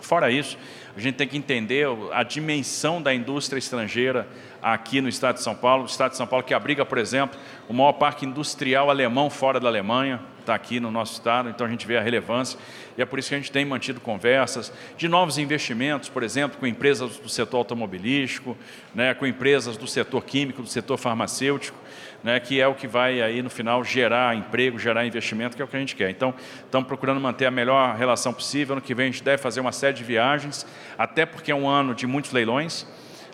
[0.00, 0.58] fora isso,
[0.96, 4.26] a gente tem que entender a dimensão da indústria estrangeira
[4.62, 5.84] aqui no estado de São Paulo.
[5.84, 9.60] O estado de São Paulo que abriga, por exemplo, o maior parque industrial alemão fora
[9.60, 10.20] da Alemanha,
[10.50, 12.58] está aqui no nosso estado, então a gente vê a relevância.
[12.98, 16.58] E é por isso que a gente tem mantido conversas de novos investimentos, por exemplo,
[16.58, 18.56] com empresas do setor automobilístico,
[18.94, 21.78] né, com empresas do setor químico, do setor farmacêutico,
[22.24, 25.64] né, que é o que vai aí no final gerar emprego, gerar investimento, que é
[25.64, 26.10] o que a gente quer.
[26.10, 28.74] Então, estamos procurando manter a melhor relação possível.
[28.74, 30.66] No que vem a gente deve fazer uma série de viagens,
[30.98, 32.86] até porque é um ano de muitos leilões.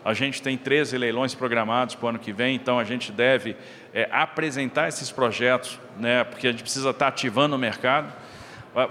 [0.07, 3.57] A gente tem 13 leilões programados para o ano que vem, então a gente deve
[3.93, 8.13] é, apresentar esses projetos, né, porque a gente precisa estar ativando o mercado.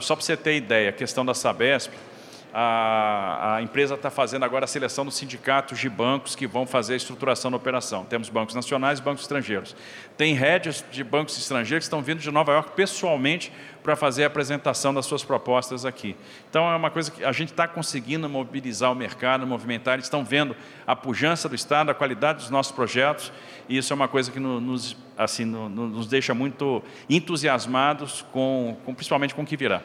[0.01, 1.93] Só para você ter ideia, a questão da Sabesp,
[2.57, 6.93] a, a empresa está fazendo agora a seleção dos sindicatos de bancos que vão fazer
[6.93, 8.05] a estruturação da operação.
[8.05, 9.75] Temos bancos nacionais e bancos estrangeiros.
[10.15, 13.51] Tem redes de bancos estrangeiros que estão vindo de Nova York pessoalmente
[13.83, 16.15] para fazer a apresentação das suas propostas aqui.
[16.49, 20.23] Então, é uma coisa que a gente está conseguindo mobilizar o mercado, movimentar, eles estão
[20.23, 20.55] vendo
[20.87, 23.33] a pujança do Estado, a qualidade dos nossos projetos,
[23.67, 29.35] e isso é uma coisa que nos, assim, nos deixa muito entusiasmados, com, com principalmente
[29.35, 29.81] com o que virá.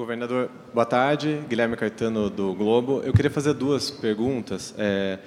[0.00, 1.42] Governador, boa tarde.
[1.46, 3.02] Guilherme Caetano, do Globo.
[3.04, 4.74] Eu queria fazer duas perguntas.
[4.78, 5.18] É,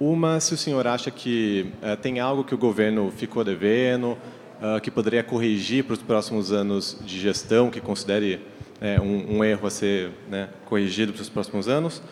[0.00, 4.12] uma, se o senhor acha que é, tem algo que o governo ficou devendo,
[4.58, 8.40] uh, que poderia corrigir para os próximos anos de gestão, que considere
[8.80, 12.02] é, um, um, erro a ser né, corrigido para os próximos anos.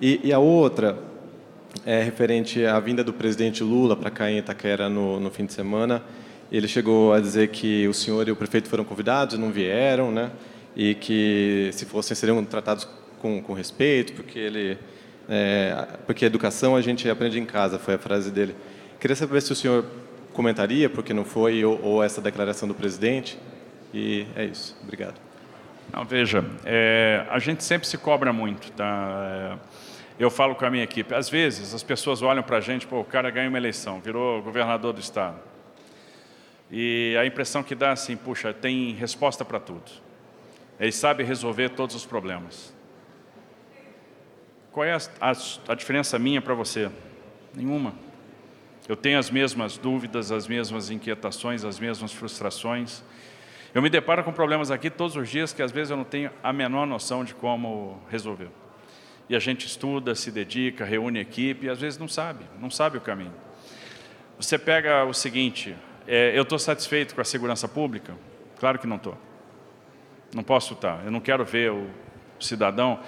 [0.00, 0.96] E, e, a outra
[1.84, 5.52] é referente à vinda do presidente Lula para cá em Itaquera no, no fim de
[5.52, 6.00] semana.
[6.52, 10.30] Ele chegou a dizer que o senhor e o prefeito foram convidados, não vieram, né?
[10.76, 12.86] E que se fossem seriam tratados
[13.20, 14.78] com, com respeito, porque ele
[15.28, 18.54] é, porque educação a gente aprende em casa, foi a frase dele.
[19.00, 19.84] Queria saber se o senhor
[20.32, 23.38] comentaria, porque não foi, ou, ou essa declaração do presidente.
[23.92, 24.76] E é isso.
[24.82, 25.14] Obrigado.
[25.92, 28.70] Não, veja, é, a gente sempre se cobra muito.
[28.72, 29.58] Tá?
[29.58, 29.58] É,
[30.18, 31.14] eu falo com a minha equipe.
[31.14, 34.42] Às vezes, as pessoas olham para a gente, pô, o cara ganhou uma eleição, virou
[34.42, 35.36] governador do Estado.
[36.70, 40.05] E a impressão que dá assim, puxa, tem resposta para tudo.
[40.78, 42.74] Ele sabe resolver todos os problemas.
[44.72, 45.32] Qual é a, a,
[45.68, 46.90] a diferença minha para você?
[47.54, 47.94] Nenhuma.
[48.88, 53.02] Eu tenho as mesmas dúvidas, as mesmas inquietações, as mesmas frustrações.
[53.74, 56.30] Eu me deparo com problemas aqui todos os dias que às vezes eu não tenho
[56.42, 58.48] a menor noção de como resolver.
[59.28, 62.96] E a gente estuda, se dedica, reúne equipe e às vezes não sabe, não sabe
[62.96, 63.34] o caminho.
[64.38, 65.74] Você pega o seguinte:
[66.06, 68.14] é, eu estou satisfeito com a segurança pública?
[68.58, 69.18] Claro que não estou.
[70.34, 71.04] Não posso estar.
[71.04, 71.88] Eu não quero ver o
[72.40, 73.00] cidadão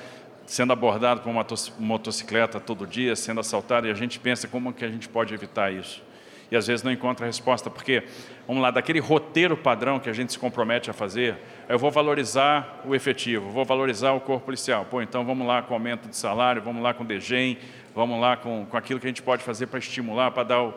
[0.46, 1.44] sendo abordado por uma
[1.78, 5.72] motocicleta todo dia, sendo assaltado, e a gente pensa como que a gente pode evitar
[5.72, 6.02] isso.
[6.50, 8.02] E às vezes não encontra resposta, porque,
[8.46, 11.37] vamos lá, daquele roteiro padrão que a gente se compromete a fazer,
[11.68, 14.87] eu vou valorizar o efetivo, vou valorizar o corpo policial.
[14.87, 17.59] Pô, então vamos lá com aumento de salário, vamos lá com DGEM,
[17.94, 20.74] vamos lá com, com aquilo que a gente pode fazer para estimular, para dar o,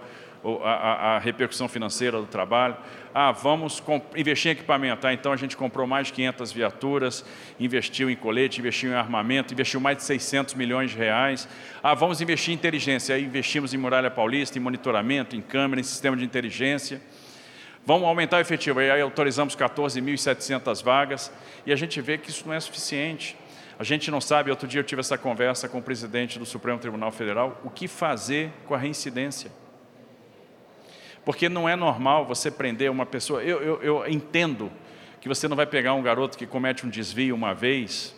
[0.64, 2.76] a, a, repercussão financeira do trabalho.
[3.14, 3.82] Ah, vamos
[4.16, 5.06] investir em equipamento.
[5.06, 7.26] Ah, então a gente comprou mais de 500 viaturas,
[7.60, 11.48] investiu em colete, investiu em armamento, investiu mais de 600 milhões de reais.
[11.84, 13.16] Ah, vamos investir em inteligência.
[13.16, 17.02] Aí investimos em Muralha Paulista, em monitoramento, em câmera, em sistema de inteligência.
[17.86, 18.80] Vamos aumentar o efetivo.
[18.80, 21.32] Aí autorizamos 14.700 vagas
[21.66, 23.36] e a gente vê que isso não é suficiente.
[23.78, 26.78] A gente não sabe, outro dia eu tive essa conversa com o presidente do Supremo
[26.78, 29.52] Tribunal Federal, o que fazer com a reincidência.
[31.24, 33.44] Porque não é normal você prender uma pessoa.
[33.44, 34.72] Eu, eu, eu entendo
[35.20, 38.16] que você não vai pegar um garoto que comete um desvio uma vez,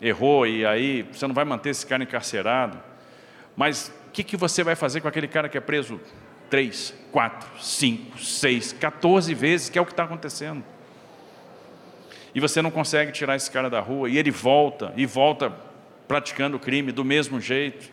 [0.00, 2.78] errou, e aí você não vai manter esse cara encarcerado.
[3.56, 6.00] Mas o que, que você vai fazer com aquele cara que é preso
[6.50, 10.64] três, quatro, cinco, seis, 14 vezes, que é o que está acontecendo?
[12.34, 15.52] E você não consegue tirar esse cara da rua, e ele volta, e volta
[16.08, 17.90] praticando o crime do mesmo jeito.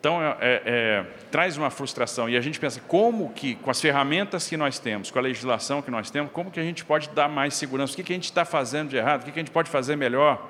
[0.00, 2.28] Então, é, é, é, traz uma frustração.
[2.28, 5.82] E a gente pensa, como que, com as ferramentas que nós temos, com a legislação
[5.82, 7.94] que nós temos, como que a gente pode dar mais segurança?
[7.94, 9.22] O que, que a gente está fazendo de errado?
[9.22, 10.48] O que, que a gente pode fazer melhor?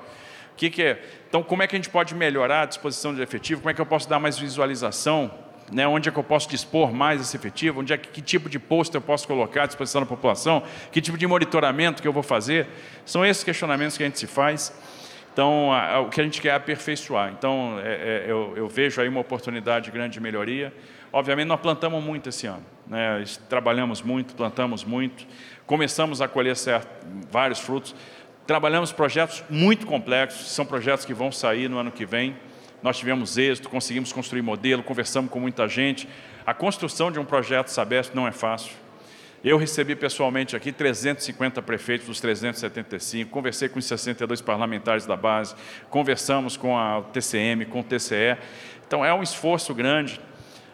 [0.52, 1.02] O que, que é?
[1.28, 3.62] Então, como é que a gente pode melhorar a disposição de efetivo?
[3.62, 5.32] Como é que eu posso dar mais visualização
[5.70, 8.48] né, onde é que eu posso dispor mais esse efetivo, onde é que, que tipo
[8.48, 12.12] de posto eu posso colocar à disposição da população, que tipo de monitoramento que eu
[12.12, 12.66] vou fazer.
[13.04, 14.72] São esses questionamentos que a gente se faz.
[15.38, 17.32] Então, a, a, o que a gente quer é aperfeiçoar.
[17.32, 20.74] Então, é, é, eu, eu, vejo aí uma oportunidade grande de melhoria.
[21.12, 22.64] Obviamente, nós plantamos muito esse ano.
[22.88, 23.22] Né?
[23.48, 25.24] Trabalhamos muito, plantamos muito.
[25.64, 26.88] Começamos a colher certo,
[27.30, 27.94] vários frutos.
[28.48, 32.34] Trabalhamos projetos muito complexos, são projetos que vão sair no ano que vem
[32.80, 36.08] nós tivemos êxito, conseguimos construir modelo, conversamos com muita gente.
[36.46, 38.72] A construção de um projeto Sabesp não é fácil.
[39.42, 45.54] Eu recebi pessoalmente aqui 350 prefeitos dos 375, conversei com os 62 parlamentares da base,
[45.88, 48.36] conversamos com a TCM, com o TCE.
[48.84, 50.20] Então é um esforço grande,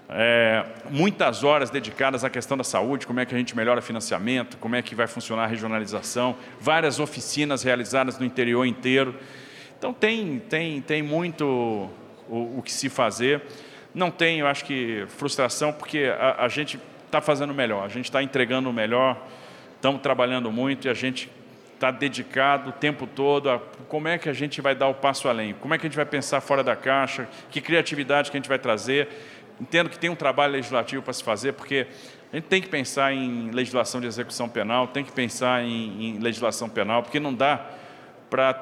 [0.08, 4.56] é, muitas horas dedicadas à questão da saúde, como é que a gente melhora financiamento,
[4.56, 9.14] como é que vai funcionar a regionalização, várias oficinas realizadas no interior inteiro.
[9.78, 11.44] Então tem, tem, tem muito
[12.30, 13.42] o, o que se fazer.
[13.94, 16.80] Não tem, eu acho que, frustração, porque a, a gente
[17.14, 19.16] está fazendo melhor, a gente está entregando o melhor,
[19.76, 21.30] estamos trabalhando muito e a gente
[21.74, 25.28] está dedicado o tempo todo a como é que a gente vai dar o passo
[25.28, 28.40] além, como é que a gente vai pensar fora da caixa, que criatividade que a
[28.40, 29.08] gente vai trazer.
[29.60, 31.86] Entendo que tem um trabalho legislativo para se fazer, porque
[32.32, 36.18] a gente tem que pensar em legislação de execução penal, tem que pensar em, em
[36.18, 37.64] legislação penal, porque não dá
[38.28, 38.60] para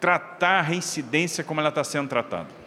[0.00, 2.59] tratar a reincidência como ela está sendo tratada.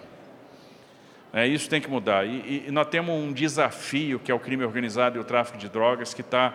[1.34, 2.28] É, isso tem que mudar.
[2.28, 5.68] E, e, nós temos um desafio, que é o crime organizado e o tráfico de
[5.68, 6.54] drogas, que está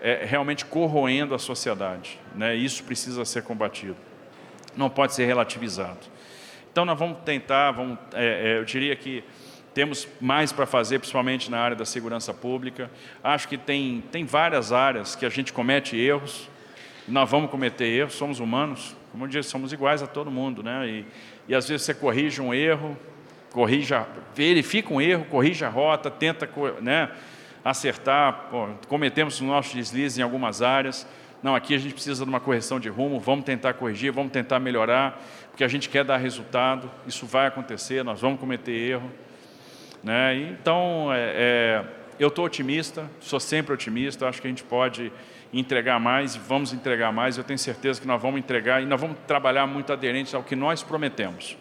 [0.00, 2.18] é, realmente corroendo a sociedade.
[2.34, 2.56] Né?
[2.56, 3.96] Isso precisa ser combatido.
[4.74, 6.00] Não pode ser relativizado.
[6.72, 9.22] Então, nós vamos tentar, vamos, é, é eu diria que
[9.74, 12.90] temos mais para fazer, principalmente na área da segurança pública.
[13.22, 16.48] Acho que tem, tem várias áreas que a gente comete erros,
[17.06, 20.88] nós vamos cometer erros, somos humanos, como eu disse, somos iguais a todo mundo, né?
[20.88, 21.06] E,
[21.48, 22.96] e às vezes você corrige um erro,
[23.54, 26.50] corrija, verifica um erro, corrige a rota, tenta
[26.82, 27.08] né,
[27.64, 31.06] acertar, pô, cometemos os nossos deslizes em algumas áreas.
[31.40, 34.58] Não, aqui a gente precisa de uma correção de rumo, vamos tentar corrigir, vamos tentar
[34.58, 39.08] melhorar, porque a gente quer dar resultado, isso vai acontecer, nós vamos cometer erro.
[40.02, 40.36] Né?
[40.36, 41.84] Então, é, é,
[42.18, 45.12] eu estou otimista, sou sempre otimista, acho que a gente pode
[45.52, 49.16] entregar mais, vamos entregar mais, eu tenho certeza que nós vamos entregar e nós vamos
[49.28, 51.56] trabalhar muito aderente ao que nós prometemos.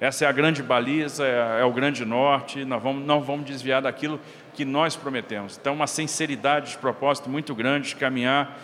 [0.00, 3.82] Essa é a grande baliza, é, é o grande norte, nós vamos, não vamos desviar
[3.82, 4.20] daquilo
[4.54, 5.58] que nós prometemos.
[5.60, 8.58] Então, uma sinceridade de propósito muito grande de caminhar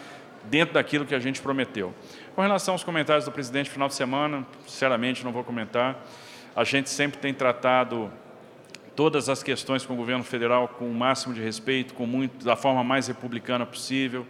[0.44, 1.92] dentro daquilo que a gente prometeu.
[2.34, 6.04] Com relação aos comentários do presidente final de semana, sinceramente não vou comentar.
[6.54, 8.10] A gente sempre tem tratado
[8.94, 12.54] todas as questões com o governo federal com o máximo de respeito, com muito, da
[12.54, 14.24] forma mais republicana possível.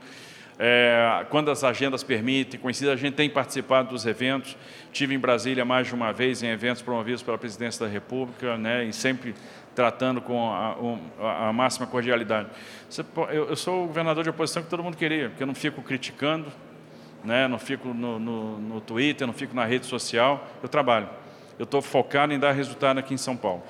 [0.58, 4.56] É, quando as agendas permitem, conhecida, a gente tem participado dos eventos.
[4.92, 8.84] Tive em Brasília mais de uma vez em eventos promovidos pela Presidência da República, né,
[8.84, 9.34] e sempre
[9.74, 12.48] tratando com a, a máxima cordialidade.
[13.32, 16.46] Eu, sou o governador de oposição que todo mundo queria, porque eu não fico criticando,
[17.24, 21.08] né, não fico no, no, no Twitter, não fico na rede social, eu trabalho.
[21.58, 23.62] Eu estou focado em dar resultado aqui em São Paulo.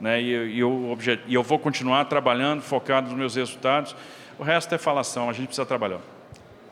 [0.00, 0.96] Né, e, e, eu,
[1.26, 3.96] e eu vou continuar trabalhando, focado nos meus resultados.
[4.38, 5.98] O resto é falação, a gente precisa trabalhar.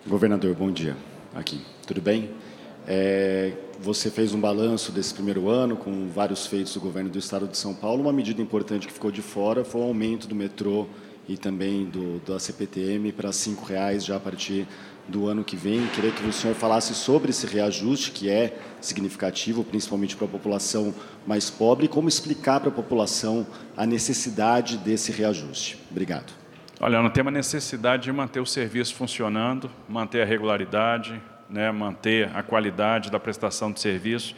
[0.08, 0.96] Governador, bom dia.
[1.34, 2.30] Aqui, tudo bem?
[2.86, 7.48] É, você fez um balanço desse primeiro ano com vários feitos do governo do Estado
[7.48, 8.02] de São Paulo.
[8.02, 10.86] Uma medida importante que ficou de fora foi o aumento do metrô
[11.28, 14.68] e também do, da CPTM para R$ reais já a partir
[15.08, 15.84] do ano que vem.
[15.88, 20.94] Queria que o senhor falasse sobre esse reajuste, que é significativo, principalmente para a população
[21.26, 23.44] mais pobre, e como explicar para a população
[23.76, 25.80] a necessidade desse reajuste.
[25.90, 26.45] Obrigado.
[26.78, 32.42] Olha, não temos necessidade de manter o serviço funcionando, manter a regularidade, né, manter a
[32.42, 34.36] qualidade da prestação de serviço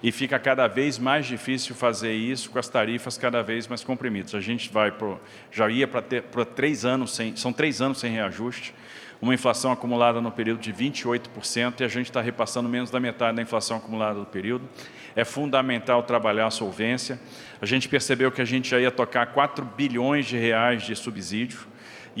[0.00, 4.36] e fica cada vez mais difícil fazer isso com as tarifas cada vez mais comprimidas.
[4.36, 8.72] A gente vai pro, já ia para três anos sem, são três anos sem reajuste,
[9.20, 13.34] uma inflação acumulada no período de 28% e a gente está repassando menos da metade
[13.34, 14.64] da inflação acumulada do período.
[15.16, 17.20] É fundamental trabalhar a solvência.
[17.60, 21.68] A gente percebeu que a gente já ia tocar 4 bilhões de reais de subsídio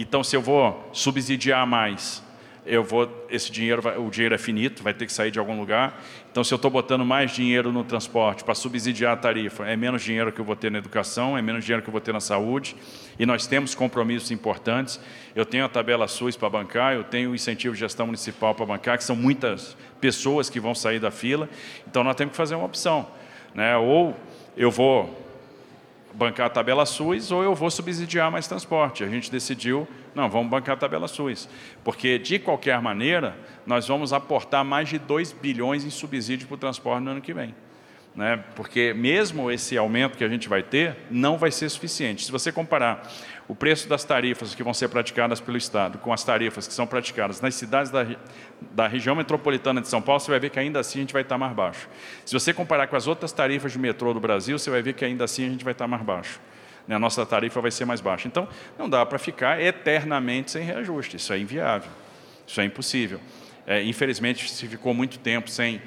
[0.02, 2.22] então, se eu vou subsidiar mais,
[2.66, 6.00] eu vou, esse dinheiro, o dinheiro é finito, vai ter que sair de algum lugar.
[6.30, 10.02] Então, se eu estou botando mais dinheiro no transporte para subsidiar a tarifa, é menos
[10.02, 12.20] dinheiro que eu vou ter na educação, é menos dinheiro que eu vou ter na
[12.20, 12.76] saúde.
[13.18, 15.00] E nós temos compromissos importantes.
[15.34, 18.66] Eu tenho a tabela SUS para bancar, eu tenho o incentivo de gestão municipal para
[18.66, 21.48] bancar, que são muitas pessoas que vão sair da fila.
[21.88, 23.08] Então, nós temos que fazer uma opção.
[23.54, 23.76] Né?
[23.76, 24.16] Ou
[24.56, 25.29] eu vou
[26.14, 29.04] bancar a tabela SUS ou eu vou subsidiar mais transporte.
[29.04, 31.48] A gente decidiu, não, vamos bancar a tabela SUS.
[31.84, 36.58] Porque, de qualquer maneira, nós vamos aportar mais de 2 bilhões em subsídio para o
[36.58, 37.54] transporte no ano que vem.
[38.14, 38.42] Né?
[38.56, 42.24] Porque mesmo esse aumento que a gente vai ter, não vai ser suficiente.
[42.24, 43.08] Se você comparar
[43.46, 46.86] o preço das tarifas que vão ser praticadas pelo Estado com as tarifas que são
[46.86, 48.06] praticadas nas cidades da,
[48.72, 51.22] da região metropolitana de São Paulo, você vai ver que ainda assim a gente vai
[51.22, 51.88] estar mais baixo.
[52.24, 55.04] Se você comparar com as outras tarifas de metrô do Brasil, você vai ver que
[55.04, 56.40] ainda assim a gente vai estar mais baixo.
[56.86, 56.96] Né?
[56.96, 58.26] A nossa tarifa vai ser mais baixa.
[58.26, 61.16] Então, não dá para ficar eternamente sem reajuste.
[61.16, 61.90] Isso é inviável.
[62.46, 63.20] Isso é impossível.
[63.66, 65.80] É, infelizmente, se ficou muito tempo sem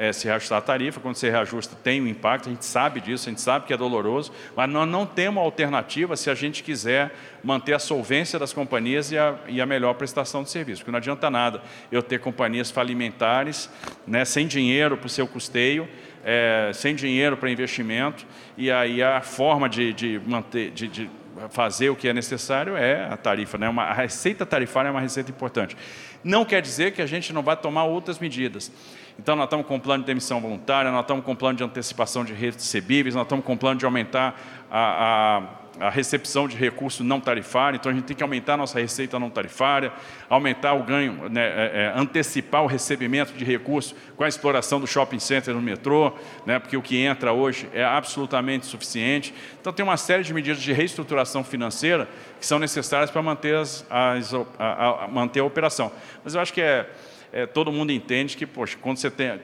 [0.00, 3.28] é, se reajustar a tarifa, quando se reajusta tem um impacto, a gente sabe disso,
[3.28, 7.14] a gente sabe que é doloroso, mas nós não temos alternativa se a gente quiser
[7.44, 10.96] manter a solvência das companhias e a, e a melhor prestação de serviço, porque não
[10.96, 11.60] adianta nada
[11.92, 13.68] eu ter companhias falimentares,
[14.06, 15.86] né, sem dinheiro para o seu custeio,
[16.24, 21.10] é, sem dinheiro para investimento, e aí a forma de, de manter, de, de
[21.50, 23.58] fazer o que é necessário é a tarifa.
[23.58, 23.68] Né?
[23.68, 25.76] Uma, a receita tarifária é uma receita importante.
[26.22, 28.70] Não quer dizer que a gente não vai tomar outras medidas.
[29.18, 31.64] Então, nós estamos com um plano de demissão voluntária, nós estamos com um plano de
[31.64, 34.38] antecipação de recebíveis, nós estamos com um plano de aumentar
[34.70, 35.42] a, a,
[35.80, 39.18] a recepção de recursos não tarifários, então a gente tem que aumentar a nossa receita
[39.18, 39.92] não tarifária,
[40.28, 44.86] aumentar o ganho, né, é, é, antecipar o recebimento de recursos com a exploração do
[44.86, 46.12] shopping center no metrô,
[46.46, 49.34] né, porque o que entra hoje é absolutamente suficiente.
[49.60, 53.84] Então, tem uma série de medidas de reestruturação financeira que são necessárias para manter, as,
[53.90, 55.90] as, a, a, manter a operação.
[56.22, 56.88] Mas eu acho que é
[57.32, 59.40] é, todo mundo entende que, poxa, quando você tem,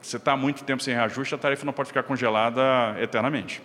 [0.00, 2.62] você está muito tempo sem reajuste, a tarifa não pode ficar congelada
[3.00, 3.62] eternamente.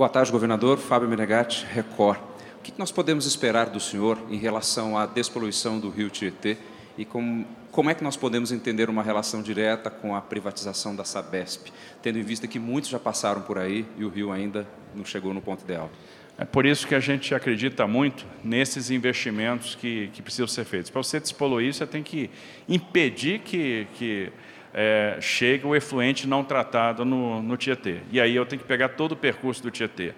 [0.00, 0.78] Boa tarde, governador.
[0.78, 2.18] Fábio Menegatti, Record.
[2.58, 6.56] O que nós podemos esperar do senhor em relação à despoluição do rio Tietê
[6.96, 11.04] e como, como é que nós podemos entender uma relação direta com a privatização da
[11.04, 15.04] Sabesp, tendo em vista que muitos já passaram por aí e o rio ainda não
[15.04, 15.90] chegou no ponto ideal?
[16.38, 20.90] É por isso que a gente acredita muito nesses investimentos que, que precisam ser feitos.
[20.90, 22.30] Para você despoluir, você tem que
[22.66, 24.32] impedir que, que
[24.72, 28.00] é, chegue o efluente não tratado no, no Tietê.
[28.10, 30.14] E aí eu tenho que pegar todo o percurso do Tietê.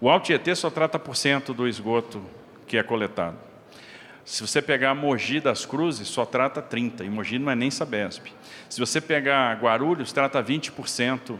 [0.00, 2.22] O Alto Tietê só trata por cento do esgoto
[2.66, 3.36] que é coletado.
[4.24, 8.26] Se você pegar Mogi das Cruzes, só trata 30%, e Mogi não é nem Sabesp.
[8.68, 11.36] Se você pegar Guarulhos, trata 20%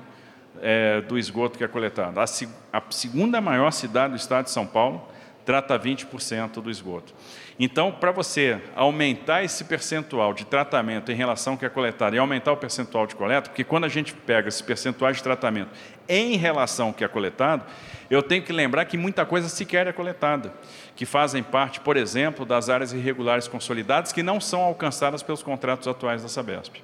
[0.61, 2.19] é, do esgoto que é coletado.
[2.19, 5.07] A, a, segunda maior cidade do estado de São Paulo
[5.45, 7.15] trata 20% do esgoto.
[7.59, 12.19] Então, para você aumentar esse percentual de tratamento em relação ao que é coletado e
[12.19, 15.71] aumentar o percentual de coleta, porque quando a gente pega esse percentual de tratamento
[16.09, 17.65] em relação ao que é coletado,
[18.09, 20.55] eu tenho que lembrar que muita coisa sequer é coletada,
[20.97, 25.87] que fazem parte, por exemplo, das áreas irregulares consolidadas que não são alcançadas pelos contratos
[25.87, 26.77] atuais da Sabesp.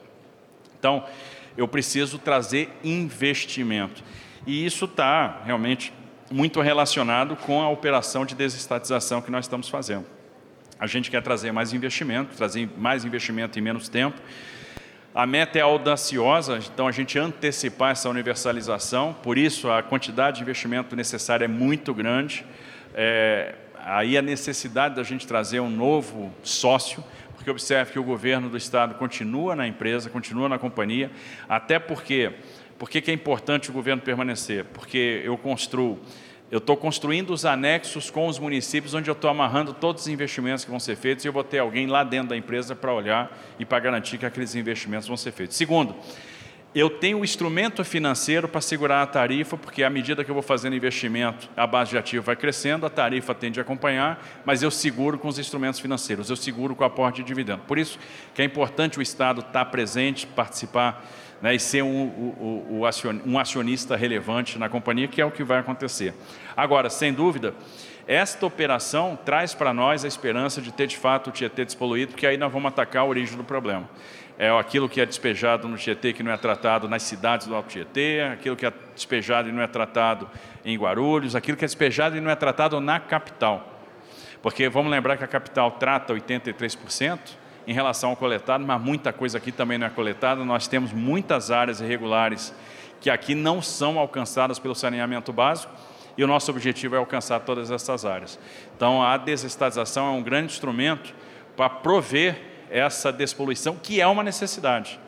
[0.79, 1.05] Então,
[1.57, 4.05] eu preciso trazer investimento.
[4.47, 5.93] E isso está realmente
[6.31, 10.07] muito relacionado com a operação de desestatização que nós estamos fazendo.
[10.79, 14.21] A gente quer trazer mais investimento, trazer mais investimento em menos tempo.
[15.15, 20.43] A meta é audaciosa, então a gente antecipar essa universalização, por isso a quantidade de
[20.43, 22.45] investimento necessária é muito grande.
[22.95, 27.03] É, aí a necessidade da gente trazer um novo sócio
[27.47, 31.13] porque observe que o governo do Estado continua na empresa, continua na companhia,
[31.49, 32.33] até porque,
[32.79, 34.65] por que é importante o governo permanecer?
[34.67, 35.99] Porque eu construo,
[36.51, 40.65] eu estou construindo os anexos com os municípios, onde eu estou amarrando todos os investimentos
[40.65, 43.37] que vão ser feitos, e eu vou ter alguém lá dentro da empresa para olhar
[43.59, 45.57] e para garantir que aqueles investimentos vão ser feitos.
[45.57, 45.95] Segundo,
[46.75, 50.43] eu tenho o instrumento financeiro para segurar a tarifa, porque à medida que eu vou
[50.43, 54.71] fazendo investimento, a base de ativo vai crescendo, a tarifa tende a acompanhar, mas eu
[54.71, 57.63] seguro com os instrumentos financeiros, eu seguro com o aporte de dividendo.
[57.67, 57.99] Por isso
[58.35, 61.03] que é importante o Estado estar presente, participar
[61.41, 62.05] né, e ser um,
[62.81, 66.15] um, um acionista relevante na companhia, que é o que vai acontecer.
[66.57, 67.55] Agora, sem dúvida,
[68.07, 72.27] esta operação traz para nós a esperança de ter de fato o Tietê despoluído, porque
[72.27, 73.89] aí nós vamos atacar a origem do problema
[74.39, 77.71] é aquilo que é despejado no Tietê que não é tratado nas cidades do Alto
[77.71, 80.29] Tietê, aquilo que é despejado e não é tratado
[80.65, 83.81] em Guarulhos, aquilo que é despejado e não é tratado na capital.
[84.43, 87.19] Porque vamos lembrar que a capital trata 83%
[87.67, 90.45] em relação ao coletado, mas muita coisa aqui também não é coletada.
[90.45, 92.55] Nós temos muitas áreas irregulares
[93.01, 95.73] que aqui não são alcançadas pelo saneamento básico
[96.17, 98.39] e o nosso objetivo é alcançar todas essas áreas.
[98.75, 101.15] Então, a desestatização é um grande instrumento
[101.57, 104.99] para prover essa despoluição, que é uma necessidade.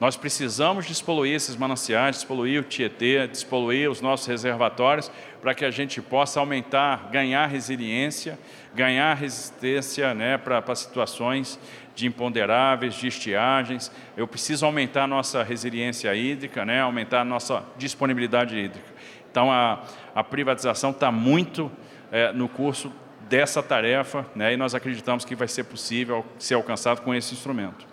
[0.00, 5.70] Nós precisamos despoluir esses mananciais, despoluir o Tietê, despoluir os nossos reservatórios, para que a
[5.70, 8.38] gente possa aumentar, ganhar resiliência,
[8.74, 11.58] ganhar resistência né, para situações
[11.94, 13.90] de imponderáveis, de estiagens.
[14.16, 18.92] Eu preciso aumentar a nossa resiliência hídrica, né, aumentar a nossa disponibilidade hídrica.
[19.30, 19.82] Então, a,
[20.14, 21.70] a privatização está muito
[22.10, 22.92] é, no curso
[23.28, 27.86] dessa tarefa, né, e nós acreditamos que vai ser possível ser alcançado com esse instrumento.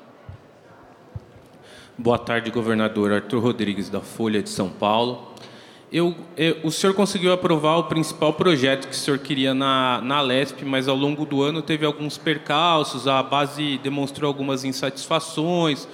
[1.97, 5.35] Boa tarde, governador Arthur Rodrigues, da Folha de São Paulo.
[5.91, 10.21] Eu, eu, o senhor conseguiu aprovar o principal projeto que o senhor queria na, na
[10.21, 15.85] LESP, mas ao longo do ano teve alguns percalços, a base demonstrou algumas insatisfações,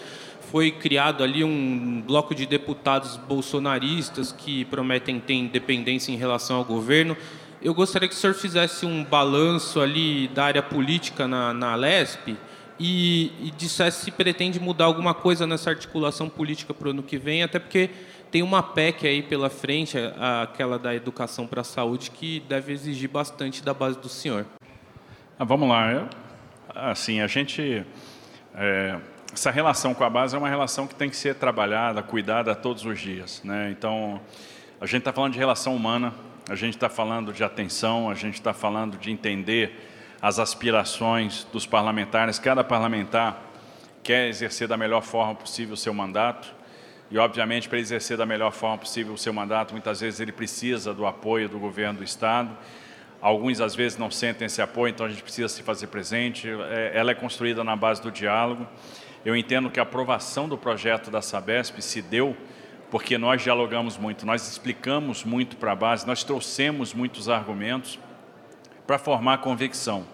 [0.51, 6.63] foi criado ali um bloco de deputados bolsonaristas que prometem ter independência em relação ao
[6.63, 7.17] governo.
[7.59, 12.37] Eu gostaria que o senhor fizesse um balanço ali da área política na, na LESP
[12.79, 17.17] e, e dissesse se pretende mudar alguma coisa nessa articulação política para o ano que
[17.17, 17.89] vem, até porque
[18.31, 19.97] tem uma PEC aí pela frente,
[20.41, 24.45] aquela da educação para a saúde, que deve exigir bastante da base do senhor.
[25.39, 26.09] Ah, vamos lá.
[26.73, 27.85] Assim, a gente...
[28.55, 28.97] É,
[29.33, 32.85] essa relação com a base é uma relação que tem que ser trabalhada, cuidada todos
[32.85, 33.41] os dias.
[33.43, 33.69] Né?
[33.71, 34.19] Então,
[34.81, 36.13] a gente está falando de relação humana,
[36.49, 41.65] a gente está falando de atenção, a gente está falando de entender as aspirações dos
[41.65, 42.39] parlamentares.
[42.39, 43.41] Cada parlamentar
[44.01, 46.56] quer exercer da melhor forma possível o seu mandato.
[47.09, 50.93] E, obviamente, para exercer da melhor forma possível o seu mandato, muitas vezes ele precisa
[50.93, 52.55] do apoio do governo do Estado.
[53.21, 56.49] Alguns, às vezes, não sentem esse apoio, então a gente precisa se fazer presente.
[56.69, 58.67] É, ela é construída na base do diálogo.
[59.25, 62.35] Eu entendo que a aprovação do projeto da Sabesp se deu
[62.89, 67.99] porque nós dialogamos muito, nós explicamos muito para a base, nós trouxemos muitos argumentos
[68.85, 70.05] para formar convicção.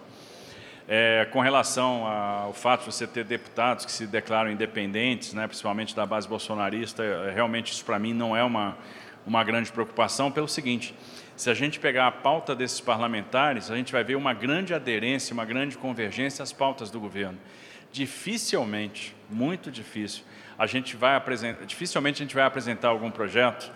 [0.86, 5.96] É, com relação ao fato de você ter deputados que se declaram independentes, né, principalmente
[5.96, 8.76] da base bolsonarista, é, realmente isso para mim não é uma,
[9.26, 10.94] uma grande preocupação, pelo seguinte,
[11.36, 15.32] se a gente pegar a pauta desses parlamentares, a gente vai ver uma grande aderência,
[15.32, 17.38] uma grande convergência às pautas do governo.
[17.90, 20.22] Dificilmente, muito difícil,
[20.58, 23.72] a gente vai apresentar, dificilmente a gente vai apresentar algum projeto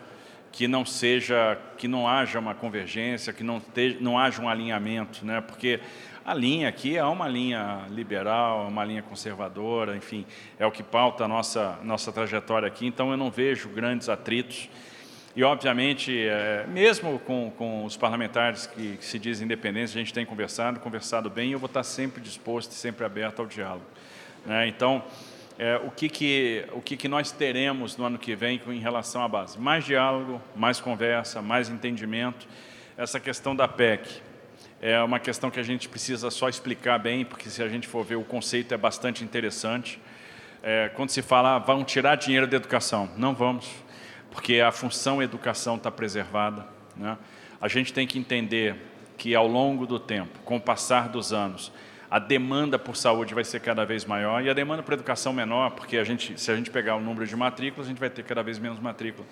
[0.52, 5.24] que não seja, que não haja uma convergência, que não, te, não haja um alinhamento,
[5.24, 5.40] né?
[5.40, 5.80] porque
[6.28, 10.26] a linha aqui é uma linha liberal, é uma linha conservadora, enfim,
[10.58, 14.68] é o que pauta a nossa, nossa trajetória aqui, então eu não vejo grandes atritos.
[15.34, 20.12] E, obviamente, é, mesmo com, com os parlamentares que, que, se dizem independentes, a gente
[20.12, 23.86] tem conversado, conversado bem, e eu vou estar sempre disposto e sempre aberto ao diálogo.
[24.44, 24.68] Né?
[24.68, 25.02] Então,
[25.58, 29.22] é, o, que, que, o que, que nós teremos no ano que vem em relação
[29.22, 29.58] à base?
[29.58, 32.46] Mais diálogo, mais conversa, mais entendimento.
[32.98, 34.27] Essa questão da PEC,
[34.80, 38.04] é uma questão que a gente precisa só explicar bem, porque se a gente for
[38.04, 40.00] ver, o conceito é bastante interessante.
[40.62, 43.68] É, quando se fala, ah, vão tirar dinheiro da educação, não vamos,
[44.30, 46.66] porque a função educação está preservada.
[46.96, 47.16] Né?
[47.60, 48.76] A gente tem que entender
[49.16, 51.72] que ao longo do tempo, com o passar dos anos,
[52.10, 55.72] a demanda por saúde vai ser cada vez maior e a demanda por educação menor,
[55.72, 58.22] porque a gente, se a gente pegar o número de matrículas, a gente vai ter
[58.22, 59.26] cada vez menos matrícula.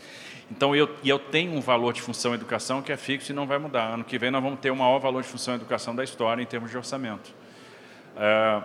[0.51, 3.47] Então, eu, e eu tenho um valor de função educação que é fixo e não
[3.47, 3.95] vai mudar.
[3.95, 6.47] Ano que vem nós vamos ter o maior valor de função educação da história em
[6.47, 7.35] termos de orçamento.
[8.17, 8.63] É,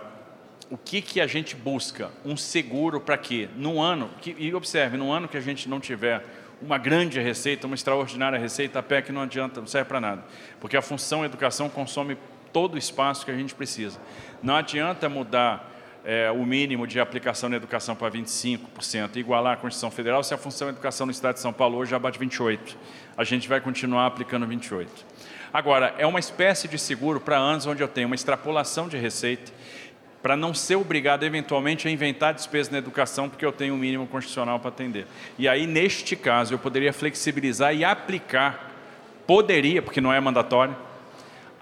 [0.70, 2.10] o que, que a gente busca?
[2.24, 3.48] Um seguro para quê?
[3.56, 6.24] No ano, que, e observe, no ano que a gente não tiver
[6.62, 10.24] uma grande receita, uma extraordinária receita, a PEC não adianta, não serve para nada.
[10.60, 12.16] Porque a função educação consome
[12.52, 13.98] todo o espaço que a gente precisa.
[14.42, 15.71] Não adianta mudar
[16.04, 20.38] é, o mínimo de aplicação na educação para 25%, igualar a Constituição Federal, se a
[20.38, 22.76] função de educação no Estado de São Paulo hoje já bate 28%.
[23.16, 24.88] A gente vai continuar aplicando 28%.
[25.52, 29.52] Agora, é uma espécie de seguro para anos onde eu tenho uma extrapolação de receita,
[30.22, 34.06] para não ser obrigado eventualmente a inventar despesa na educação, porque eu tenho um mínimo
[34.06, 35.06] constitucional para atender.
[35.36, 38.70] E aí, neste caso, eu poderia flexibilizar e aplicar,
[39.26, 40.76] poderia, porque não é mandatório,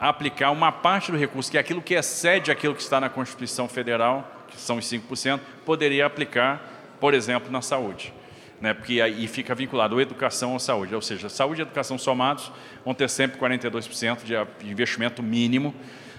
[0.08, 3.68] aplicar uma parte do recurso, que é aquilo que excede aquilo que está na Constituição
[3.68, 8.12] Federal, que são os 5%, poderia aplicar, por exemplo, na saúde.
[8.60, 12.52] Né, porque aí fica vinculado a educação ou saúde, ou seja, saúde e educação somados
[12.84, 15.74] vão ter sempre 42% de investimento mínimo,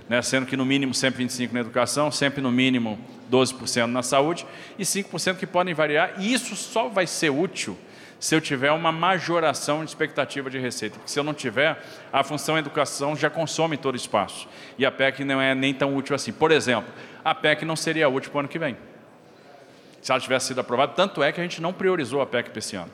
[0.10, 3.00] né, sendo que no mínimo sempre 25% na educação, sempre no mínimo
[3.32, 4.46] 12% na saúde
[4.80, 7.78] e 5% que podem variar, e isso só vai ser útil
[8.22, 10.96] se eu tiver uma majoração de expectativa de receita.
[10.96, 14.48] Porque se eu não tiver, a função educação já consome todo o espaço.
[14.78, 16.32] E a PEC não é nem tão útil assim.
[16.32, 16.94] Por exemplo,
[17.26, 18.78] a PEC não seria útil para o ano que vem.
[20.04, 22.60] Se ela tivesse sido aprovada, tanto é que a gente não priorizou a PEC para
[22.60, 22.92] esse ano.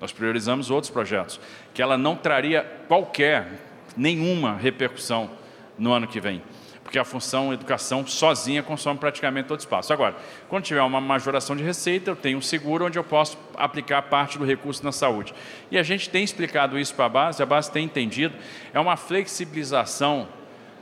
[0.00, 1.40] Nós priorizamos outros projetos,
[1.74, 3.48] que ela não traria qualquer,
[3.96, 5.28] nenhuma repercussão
[5.76, 6.40] no ano que vem
[6.88, 9.92] porque a função educação sozinha consome praticamente todo o espaço.
[9.92, 10.16] Agora,
[10.48, 14.38] quando tiver uma majoração de receita, eu tenho um seguro onde eu posso aplicar parte
[14.38, 15.34] do recurso na saúde.
[15.70, 18.34] E a gente tem explicado isso para a base, a base tem entendido,
[18.72, 20.26] é uma flexibilização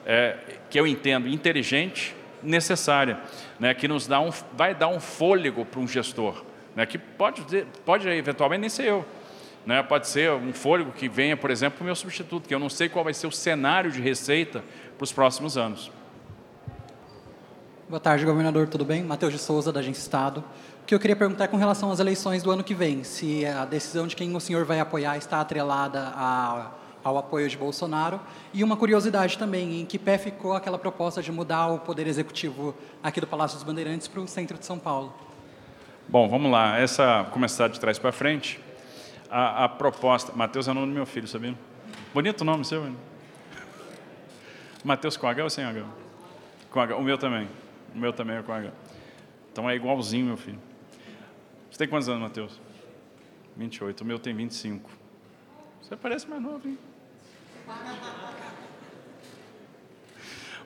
[0.07, 0.37] é,
[0.71, 3.19] que eu entendo inteligente, necessária,
[3.59, 6.45] né, que nos dá um, vai dar um fôlego para um gestor,
[6.77, 9.05] né, que pode, pode eventualmente nem ser eu,
[9.67, 9.83] né?
[9.83, 12.89] Pode ser um fôlego que venha, por exemplo, o meu substituto, que eu não sei
[12.89, 14.63] qual vai ser o cenário de receita
[14.97, 15.91] para os próximos anos.
[17.89, 19.05] Boa tarde, governador, tudo bem?
[19.05, 20.43] Matheus de Souza, da Agência Estado.
[20.83, 23.47] O que eu queria perguntar é com relação às eleições do ano que vem, se
[23.47, 26.73] a decisão de quem o senhor vai apoiar está atrelada a,
[27.05, 28.21] ao apoio de Bolsonaro.
[28.53, 32.75] E uma curiosidade também, em que pé ficou aquela proposta de mudar o poder executivo
[33.05, 35.15] aqui do Palácio dos Bandeirantes para o centro de São Paulo?
[36.09, 36.77] Bom, vamos lá.
[36.77, 38.59] Essa começar de trás para frente.
[39.31, 40.33] A, a, proposta.
[40.35, 41.55] Matheus é o nome do meu filho, sabia?
[42.13, 42.97] Bonito nome seu, hein?
[44.83, 45.85] Matheus com H ou sem H?
[46.69, 46.97] Com H.
[46.97, 47.47] O meu também.
[47.97, 48.71] O meu também é com H.
[49.51, 50.59] Então é igualzinho, meu filho.
[51.71, 52.61] Você tem quantos anos, Matheus?
[53.57, 54.03] 28.
[54.03, 54.91] O meu tem 25.
[55.81, 56.79] Você parece mais novo, hein?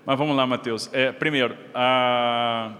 [0.05, 0.91] Mas vamos lá, Matheus.
[0.93, 2.75] É, primeiro, a,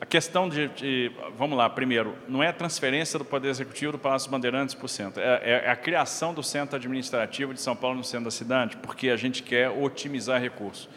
[0.00, 3.98] a questão de, de, Vamos lá, primeiro, não é a transferência do Poder Executivo do
[3.98, 7.76] Palácio Bandeirantes para o centro, é, é, é, a criação do centro administrativo de São
[7.76, 10.88] Paulo no centro da cidade, porque a gente quer otimizar recursos.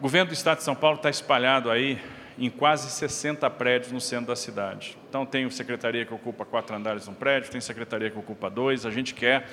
[0.00, 2.00] O governo do Estado de São Paulo está espalhado aí
[2.38, 4.96] em quase 60 prédios no centro da cidade.
[5.06, 8.86] Então, tem secretaria que ocupa quatro andares num prédio, tem secretaria que ocupa dois.
[8.86, 9.46] A gente quer,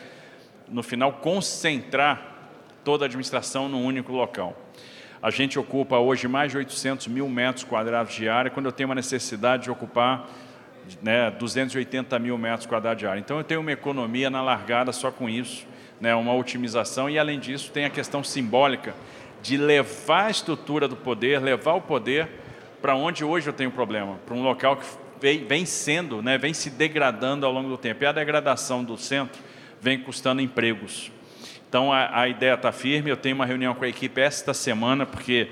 [0.70, 2.38] no final, concentrar
[2.82, 4.58] toda a administração num único local.
[5.22, 8.88] A gente ocupa hoje mais de 800 mil metros quadrados de área, quando eu tenho
[8.88, 10.30] uma necessidade de ocupar
[11.02, 13.20] né, 280 mil metros quadrados de área.
[13.20, 15.68] Então, eu tenho uma economia na largada só com isso,
[16.00, 18.96] né, uma otimização, e além disso, tem a questão simbólica
[19.48, 22.28] de levar a estrutura do poder, levar o poder
[22.82, 24.86] para onde hoje eu tenho problema, para um local que
[25.48, 28.04] vem, sendo, né, vem se degradando ao longo do tempo.
[28.04, 29.42] E a degradação do centro
[29.80, 31.14] vem custando empregos.
[31.70, 33.10] Então a, a ideia está firme.
[33.10, 35.48] Eu tenho uma reunião com a equipe esta semana, porque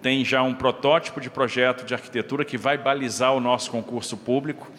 [0.00, 4.72] tem já um protótipo de projeto de arquitetura que vai balizar o nosso concurso público.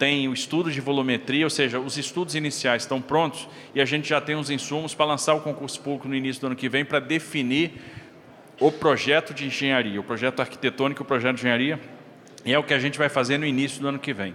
[0.00, 4.08] Tem o estudo de volumetria, ou seja, os estudos iniciais estão prontos e a gente
[4.08, 6.84] já tem os insumos para lançar o concurso público no início do ano que vem
[6.84, 7.99] para definir
[8.60, 11.80] o projeto de engenharia, o projeto arquitetônico, o projeto de engenharia,
[12.44, 14.34] e é o que a gente vai fazer no início do ano que vem.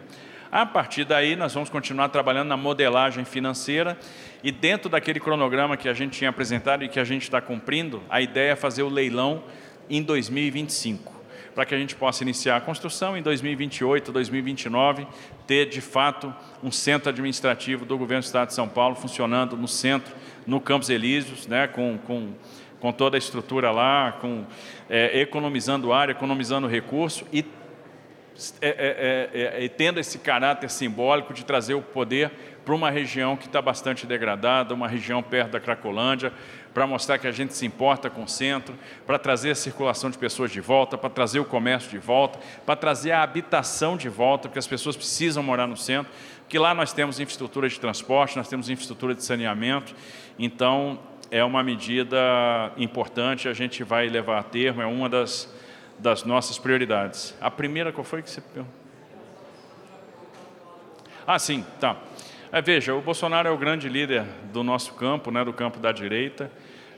[0.51, 3.97] A partir daí, nós vamos continuar trabalhando na modelagem financeira
[4.43, 8.01] e dentro daquele cronograma que a gente tinha apresentado e que a gente está cumprindo,
[8.09, 9.43] a ideia é fazer o leilão
[9.89, 11.13] em 2025,
[11.53, 15.05] para que a gente possa iniciar a construção em 2028, 2029,
[15.45, 19.67] ter de fato um centro administrativo do governo do Estado de São Paulo funcionando no
[19.67, 20.15] centro,
[20.47, 22.33] no Campos Elíseos, né, com, com
[22.85, 24.45] com toda a estrutura lá, com,
[24.87, 27.43] é, economizando área, economizando recurso e,
[28.61, 32.29] é é, é, é, tendo esse caráter simbólico de trazer o poder
[32.63, 36.31] para uma região que está bastante degradada, uma região perto da Cracolândia,
[36.75, 40.17] para mostrar que a gente se importa com o centro, para trazer a circulação de
[40.19, 44.47] pessoas de volta, para trazer o comércio de volta, para trazer a habitação de volta,
[44.47, 46.11] porque as pessoas precisam morar no centro,
[46.47, 49.95] que lá nós temos infraestrutura de transporte, nós temos infraestrutura de saneamento,
[50.37, 50.99] então
[51.31, 52.17] é uma medida
[52.77, 55.53] importante, a gente vai levar a termo, é uma das,
[55.97, 57.35] das nossas prioridades.
[57.41, 58.41] A primeira, qual foi que você
[61.25, 61.97] Ah, sim, tá.
[62.51, 64.23] É, veja, o Bolsonaro é o grande líder
[64.53, 66.51] do nosso campo, né, do campo da direita.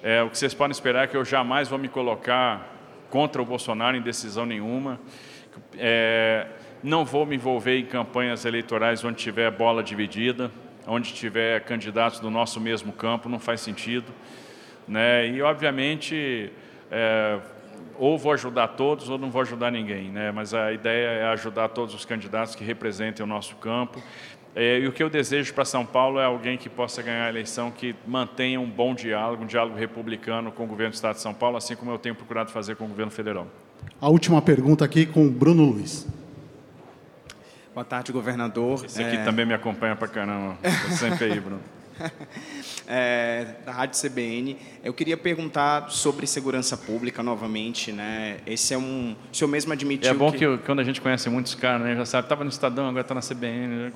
[0.04, 2.74] É, o que vocês podem esperar é que eu jamais vou me colocar
[3.10, 5.00] contra o Bolsonaro em decisão nenhuma.
[5.78, 6.48] É,
[6.84, 10.52] não vou me envolver em campanhas eleitorais onde tiver bola dividida
[10.88, 14.12] onde tiver candidatos do nosso mesmo campo, não faz sentido.
[14.88, 15.28] Né?
[15.28, 16.52] E, obviamente,
[16.90, 17.40] é,
[18.00, 20.32] ou vou ajudar todos ou não vou ajudar ninguém, né?
[20.32, 24.02] mas a ideia é ajudar todos os candidatos que representem o nosso campo.
[24.56, 27.30] É, e o que eu desejo para São Paulo é alguém que possa ganhar a
[27.30, 31.22] eleição, que mantenha um bom diálogo, um diálogo republicano com o governo do Estado de
[31.22, 33.46] São Paulo, assim como eu tenho procurado fazer com o governo federal.
[34.02, 36.08] A última pergunta aqui com o Bruno Luiz.
[37.78, 38.84] Boa tarde, governador.
[38.86, 39.24] Esse aqui é...
[39.24, 40.58] também me acompanha para caramba.
[40.64, 41.62] Estou sempre aí, Bruno.
[42.88, 44.58] é, da Rádio CBN.
[44.84, 48.38] Eu queria perguntar sobre segurança pública novamente, né?
[48.48, 50.10] Esse é um, o senhor mesmo admitiu.
[50.10, 52.50] É bom que, que quando a gente conhece muitos caras, né, já sabe, estava no
[52.50, 53.68] Estadão, agora está na CBN.
[53.68, 53.92] Né?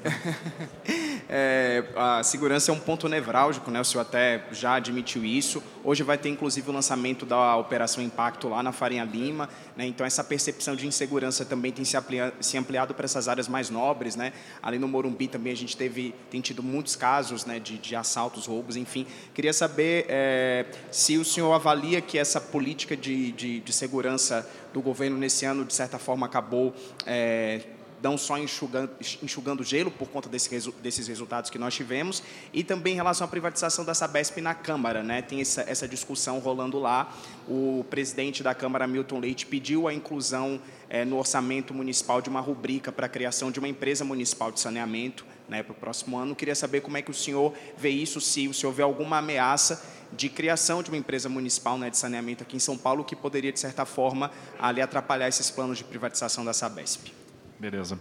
[1.34, 3.80] é, a segurança é um ponto nevrálgico, né?
[3.80, 5.64] O senhor até já admitiu isso.
[5.82, 9.86] Hoje vai ter inclusive o lançamento da Operação Impacto lá na Farinha Lima, né?
[9.86, 13.70] Então essa percepção de insegurança também tem se, amplia, se ampliado para essas áreas mais
[13.70, 14.34] nobres, né?
[14.62, 17.60] Ali no Morumbi também a gente teve tem tido muitos casos, né?
[17.60, 19.08] De, de assaltos, roubos, enfim.
[19.34, 24.82] Queria saber é, se o senhor avalia que essa política de, de, de segurança do
[24.82, 26.76] governo nesse ano de certa forma acabou
[27.06, 27.62] é,
[28.02, 28.91] não só enxugando,
[29.22, 32.24] enxugando gelo por conta desse, desses resultados que nós tivemos,
[32.54, 35.04] e também em relação à privatização da Sabesp na Câmara.
[35.04, 35.22] Né?
[35.22, 37.14] Tem essa, essa discussão rolando lá.
[37.47, 42.41] O presidente da Câmara, Milton Leite, pediu a inclusão é, no orçamento municipal de uma
[42.41, 46.36] rubrica para a criação de uma empresa municipal de saneamento né, para o próximo ano.
[46.36, 49.84] Queria saber como é que o senhor vê isso, se senhor vê alguma ameaça
[50.14, 53.52] de criação de uma empresa municipal né, de saneamento aqui em São Paulo que poderia,
[53.52, 57.21] de certa forma, ali atrapalhar esses planos de privatização da Sabesp.
[57.62, 57.99] Beleza.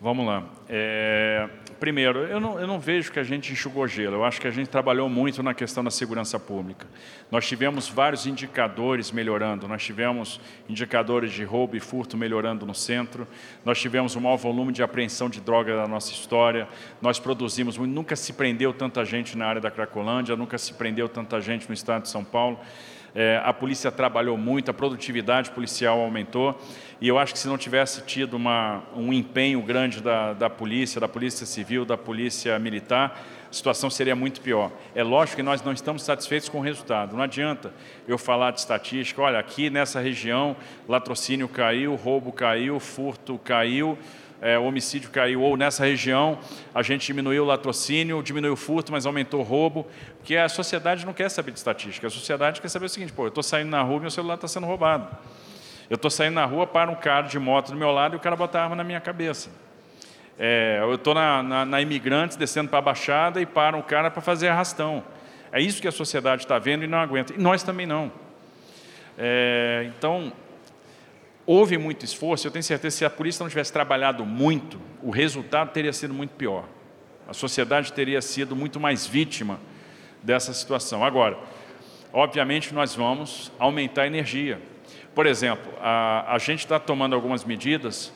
[0.00, 0.44] Vamos lá.
[0.68, 1.48] É,
[1.80, 4.14] primeiro, eu não, eu não vejo que a gente enxugou gelo.
[4.14, 6.86] Eu acho que a gente trabalhou muito na questão da segurança pública.
[7.32, 9.66] Nós tivemos vários indicadores melhorando.
[9.66, 13.26] Nós tivemos indicadores de roubo e furto melhorando no centro.
[13.64, 16.68] Nós tivemos o maior volume de apreensão de droga da nossa história.
[17.02, 21.40] Nós produzimos, nunca se prendeu tanta gente na área da Cracolândia, nunca se prendeu tanta
[21.40, 22.60] gente no estado de São Paulo.
[23.14, 26.60] É, a polícia trabalhou muito, a produtividade policial aumentou,
[27.00, 31.00] e eu acho que se não tivesse tido uma, um empenho grande da, da polícia,
[31.00, 33.18] da polícia civil, da polícia militar,
[33.50, 34.70] a situação seria muito pior.
[34.94, 37.16] É lógico que nós não estamos satisfeitos com o resultado.
[37.16, 37.72] Não adianta
[38.06, 40.54] eu falar de estatística, olha, aqui nessa região,
[40.86, 43.98] latrocínio caiu, roubo caiu, furto caiu,
[44.42, 46.38] é, homicídio caiu, ou nessa região
[46.74, 49.86] a gente diminuiu o latrocínio, diminuiu o furto, mas aumentou o roubo,
[50.18, 53.24] porque a sociedade não quer saber de estatística, a sociedade quer saber o seguinte, pô,
[53.24, 55.16] eu estou saindo na rua e meu celular está sendo roubado.
[55.90, 58.20] Eu estou saindo na rua, para um cara de moto do meu lado e o
[58.20, 59.50] cara bota a arma na minha cabeça.
[60.38, 64.08] É, eu estou na, na, na, Imigrantes, descendo para a Baixada e para um cara
[64.08, 65.02] para fazer arrastão.
[65.50, 67.34] É isso que a sociedade está vendo e não aguenta.
[67.34, 68.12] E nós também não.
[69.18, 70.32] É, então,
[71.44, 75.10] houve muito esforço, eu tenho certeza que se a polícia não tivesse trabalhado muito, o
[75.10, 76.66] resultado teria sido muito pior.
[77.28, 79.58] A sociedade teria sido muito mais vítima
[80.22, 81.04] dessa situação.
[81.04, 81.36] Agora,
[82.12, 84.60] obviamente, nós vamos aumentar a energia.
[85.14, 88.12] Por exemplo, a, a gente está tomando algumas medidas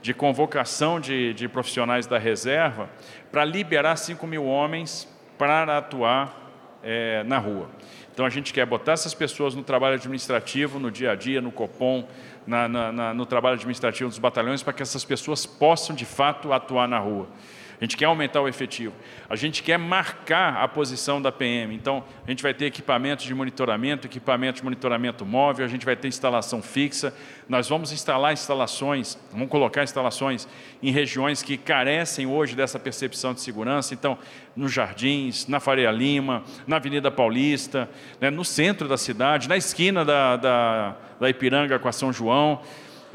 [0.00, 2.88] de convocação de, de profissionais da reserva
[3.30, 7.68] para liberar 5 mil homens para atuar é, na rua.
[8.12, 11.52] Então a gente quer botar essas pessoas no trabalho administrativo, no dia a dia, no
[11.52, 12.04] COPOM,
[12.46, 16.52] na, na, na, no trabalho administrativo dos batalhões, para que essas pessoas possam de fato
[16.52, 17.28] atuar na rua.
[17.80, 18.92] A gente quer aumentar o efetivo.
[19.28, 21.74] A gente quer marcar a posição da PM.
[21.74, 25.94] Então, a gente vai ter equipamentos de monitoramento, equipamento de monitoramento móvel, a gente vai
[25.94, 27.14] ter instalação fixa.
[27.48, 30.48] Nós vamos instalar instalações, vamos colocar instalações
[30.82, 33.94] em regiões que carecem hoje dessa percepção de segurança.
[33.94, 34.18] Então,
[34.56, 37.88] nos Jardins, na Faria Lima, na Avenida Paulista,
[38.20, 42.60] né, no centro da cidade, na esquina da, da, da Ipiranga com a São João.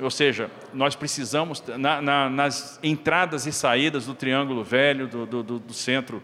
[0.02, 5.44] Ou seja, nós precisamos, na, na, nas entradas e saídas do Triângulo Velho, do, do,
[5.44, 6.22] do centro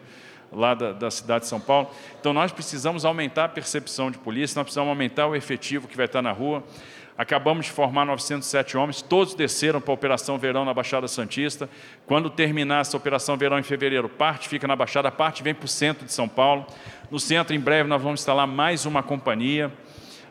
[0.51, 1.91] lá da, da, cidade de São Paulo.
[2.19, 6.07] Então, nós precisamos aumentar a percepção de polícia, nós precisamos aumentar o efetivo que vai
[6.07, 6.63] estar na rua.
[7.15, 11.69] Acabamos de formar 907 homens, todos desceram para a Operação Verão na Baixada Santista.
[12.07, 15.67] Quando terminar essa Operação Verão em fevereiro, parte fica na Baixada, parte vem para o
[15.67, 16.65] centro de São Paulo.
[17.11, 19.71] No centro, em breve, nós vamos instalar mais uma companhia,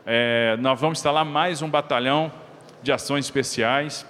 [0.05, 2.31] é, nós vamos instalar mais um batalhão
[2.81, 4.05] de ações especiais.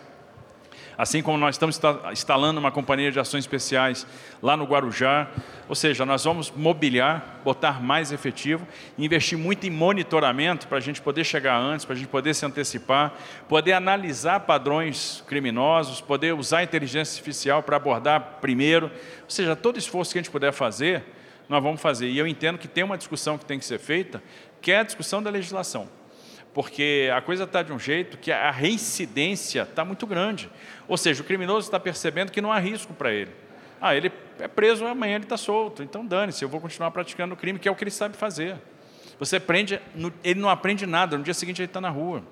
[0.99, 1.79] Assim como nós estamos
[2.11, 4.05] instalando uma companhia de ações especiais
[4.41, 5.29] lá no Guarujá,
[5.69, 8.67] ou seja, nós vamos mobiliar, botar mais efetivo,
[8.97, 12.45] investir muito em monitoramento para a gente poder chegar antes, para a gente poder se
[12.45, 13.13] antecipar,
[13.47, 18.87] poder analisar padrões criminosos, poder usar a inteligência artificial para abordar primeiro.
[19.23, 21.05] Ou seja, todo esforço que a gente puder fazer,
[21.47, 22.09] nós vamos fazer.
[22.09, 24.21] E eu entendo que tem uma discussão que tem que ser feita,
[24.61, 25.87] que é a discussão da legislação
[26.53, 30.49] porque a coisa está de um jeito que a reincidência está muito grande.
[30.87, 33.31] Ou seja, o criminoso está percebendo que não há risco para ele.
[33.79, 35.83] Ah, ele é preso, amanhã ele está solto.
[35.83, 38.57] Então dane-se, eu vou continuar praticando o crime, que é o que ele sabe fazer.
[39.19, 39.79] Você prende,
[40.23, 42.23] ele não aprende nada, no dia seguinte ele está na rua.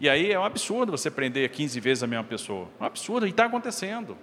[0.00, 2.68] E aí é um absurdo você prender 15 vezes a mesma pessoa.
[2.80, 4.16] Um absurdo, e está acontecendo.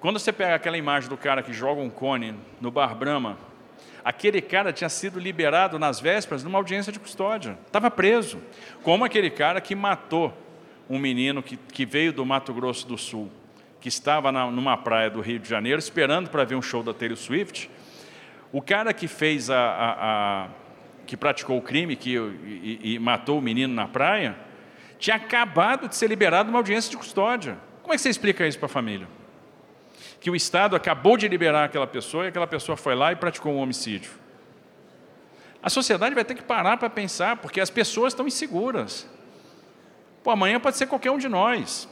[0.00, 3.36] Quando você pega aquela imagem do cara que joga um cone no Bar Brahma,
[4.04, 7.58] Aquele cara tinha sido liberado nas vésperas numa audiência de custódia.
[7.66, 8.38] Estava preso.
[8.82, 10.36] Como aquele cara que matou
[10.88, 13.30] um menino que, que veio do Mato Grosso do Sul,
[13.80, 16.92] que estava na, numa praia do Rio de Janeiro esperando para ver um show da
[16.92, 17.70] Taylor Swift.
[18.50, 20.48] O cara que fez a, a, a
[21.06, 24.36] que praticou o crime que, e, e matou o menino na praia,
[24.98, 27.56] tinha acabado de ser liberado numa audiência de custódia.
[27.82, 29.08] Como é que você explica isso para a família?
[30.20, 33.52] Que o Estado acabou de liberar aquela pessoa e aquela pessoa foi lá e praticou
[33.52, 34.12] um homicídio.
[35.62, 39.08] A sociedade vai ter que parar para pensar, porque as pessoas estão inseguras.
[40.22, 41.88] Pô, amanhã pode ser qualquer um de nós.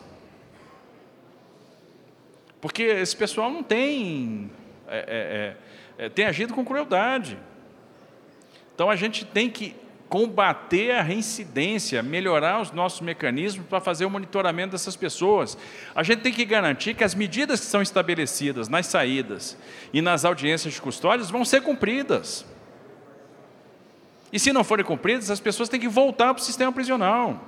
[2.60, 4.50] Porque esse pessoal não tem,
[4.86, 5.56] é,
[5.98, 7.38] é, é, tem agido com crueldade.
[8.74, 9.74] Então a gente tem que
[10.08, 15.56] combater a reincidência, melhorar os nossos mecanismos para fazer o monitoramento dessas pessoas.
[15.94, 19.56] A gente tem que garantir que as medidas que são estabelecidas nas saídas
[19.92, 22.46] e nas audiências de custódias vão ser cumpridas.
[24.32, 27.40] E se não forem cumpridas, as pessoas têm que voltar para o sistema prisional.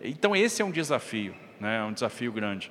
[0.00, 1.78] Então esse é um desafio, né?
[1.78, 2.70] é um desafio grande.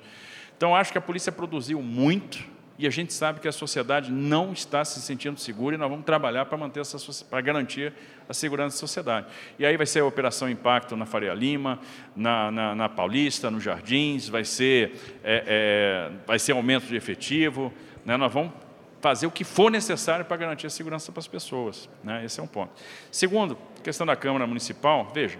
[0.56, 2.44] Então acho que a polícia produziu muito,
[2.76, 6.04] e a gente sabe que a sociedade não está se sentindo segura e nós vamos
[6.04, 7.92] trabalhar para manter essa para garantir
[8.28, 9.26] a segurança da sociedade.
[9.58, 11.78] E aí vai ser a operação Impacto na Faria Lima,
[12.16, 17.72] na, na, na Paulista, nos Jardins, vai ser é, é, vai ser aumento de efetivo,
[18.04, 18.16] né?
[18.16, 18.52] Nós vamos
[19.00, 22.24] fazer o que for necessário para garantir a segurança para as pessoas, né?
[22.24, 22.72] Esse é um ponto.
[23.10, 25.38] Segundo, questão da Câmara Municipal, veja,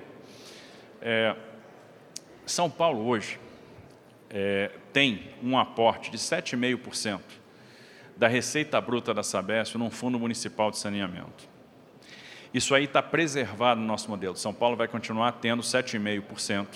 [1.03, 1.35] é,
[2.47, 3.41] São Paulo hoje
[4.35, 7.21] é, tem um aporte de 7,5%
[8.17, 11.49] da receita bruta da Sabesp num fundo municipal de saneamento.
[12.53, 14.37] Isso aí está preservado no nosso modelo.
[14.37, 16.67] São Paulo vai continuar tendo 7,5%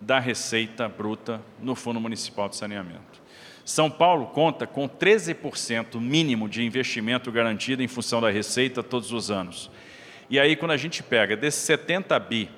[0.00, 3.22] da receita bruta no fundo municipal de saneamento.
[3.64, 9.30] São Paulo conta com 13% mínimo de investimento garantido em função da receita todos os
[9.30, 9.70] anos.
[10.28, 12.50] E aí, quando a gente pega desses 70 bi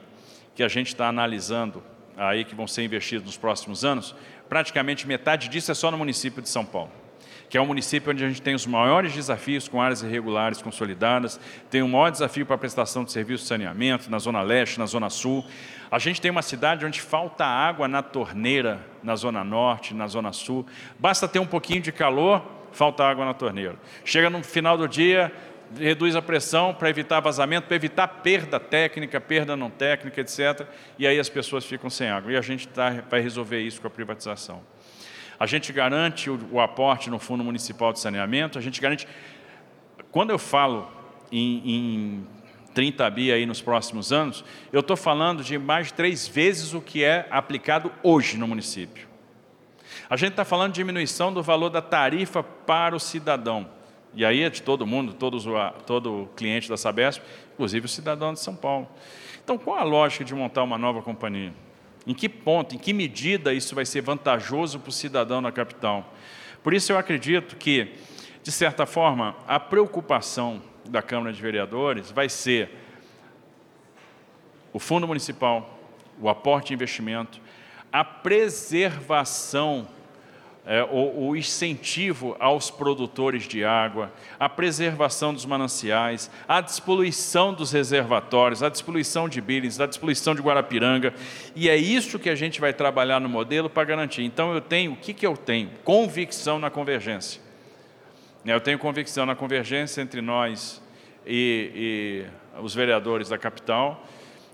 [0.55, 1.83] que a gente está analisando
[2.17, 4.15] aí que vão ser investidos nos próximos anos,
[4.49, 6.91] praticamente metade disso é só no município de São Paulo,
[7.49, 11.41] que é o município onde a gente tem os maiores desafios com áreas irregulares consolidadas,
[11.71, 14.87] tem o maior desafio para a prestação de serviços de saneamento na Zona Leste, na
[14.87, 15.45] Zona Sul.
[15.91, 20.33] A gente tem uma cidade onde falta água na torneira, na Zona Norte, na Zona
[20.33, 20.67] Sul.
[20.99, 22.43] Basta ter um pouquinho de calor,
[22.73, 23.77] falta água na torneira.
[24.05, 25.33] Chega no final do dia,
[25.79, 30.67] reduz a pressão para evitar vazamento, para evitar perda técnica, perda não técnica, etc.
[30.99, 32.33] E aí as pessoas ficam sem água.
[32.33, 34.63] E a gente tá, vai resolver isso com a privatização.
[35.39, 39.07] A gente garante o, o aporte no Fundo Municipal de Saneamento, a gente garante.
[40.11, 40.91] Quando eu falo
[41.31, 42.27] em, em
[42.73, 46.81] 30 bi aí nos próximos anos, eu estou falando de mais de três vezes o
[46.81, 49.07] que é aplicado hoje no município.
[50.09, 53.69] A gente está falando de diminuição do valor da tarifa para o cidadão.
[54.15, 55.45] E aí é de todo mundo, todos,
[55.87, 58.89] todo cliente da Sabesp, inclusive o cidadão de São Paulo.
[59.45, 61.53] Então, qual a lógica de montar uma nova companhia?
[62.07, 66.15] Em que ponto, em que medida isso vai ser vantajoso para o cidadão na capital?
[66.63, 67.95] Por isso, eu acredito que,
[68.43, 72.71] de certa forma, a preocupação da Câmara de Vereadores vai ser
[74.73, 75.79] o Fundo Municipal,
[76.21, 77.41] o aporte de investimento,
[77.93, 79.89] a preservação
[80.67, 87.71] é, o, o, incentivo aos produtores de água, a preservação dos mananciais, a despoluição dos
[87.71, 91.15] reservatórios, a despoluição de Billings, a despoluição de Guarapiranga.
[91.55, 94.25] E é isso que a gente vai trabalhar no modelo para garantir.
[94.25, 95.71] Então, eu tenho, o que, que eu tenho?
[95.85, 97.41] Convicção na convergência.
[98.45, 100.83] Eu tenho convicção na convergência entre nós
[101.25, 104.05] e, e os vereadores da capital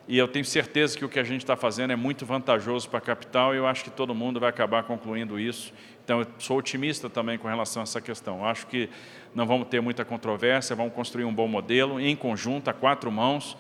[0.08, 2.98] e eu tenho certeza que o que a gente está fazendo é muito vantajoso para
[2.98, 5.72] a capital e eu acho que todo mundo vai acabar concluindo isso.
[6.04, 8.44] Então, eu sou otimista também com relação a essa questão.
[8.44, 8.88] Acho que
[9.34, 13.56] não vamos ter muita controvérsia, vamos construir um bom modelo em conjunto, a quatro mãos.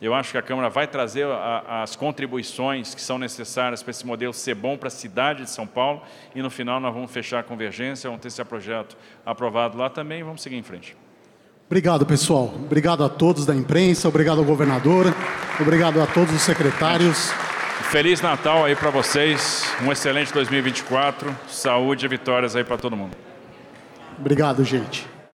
[0.00, 4.04] Eu acho que a Câmara vai trazer a, as contribuições que são necessárias para esse
[4.04, 6.02] modelo ser bom para a cidade de São Paulo
[6.34, 10.18] e no final nós vamos fechar a convergência, vamos ter esse projeto aprovado lá também
[10.18, 10.96] e vamos seguir em frente.
[11.66, 12.52] Obrigado, pessoal.
[12.56, 15.06] Obrigado a todos da imprensa, obrigado ao governador,
[15.60, 17.32] obrigado a todos os secretários.
[17.82, 23.16] Feliz Natal aí para vocês, um excelente 2024, saúde e vitórias aí para todo mundo.
[24.18, 25.06] Obrigado, gente.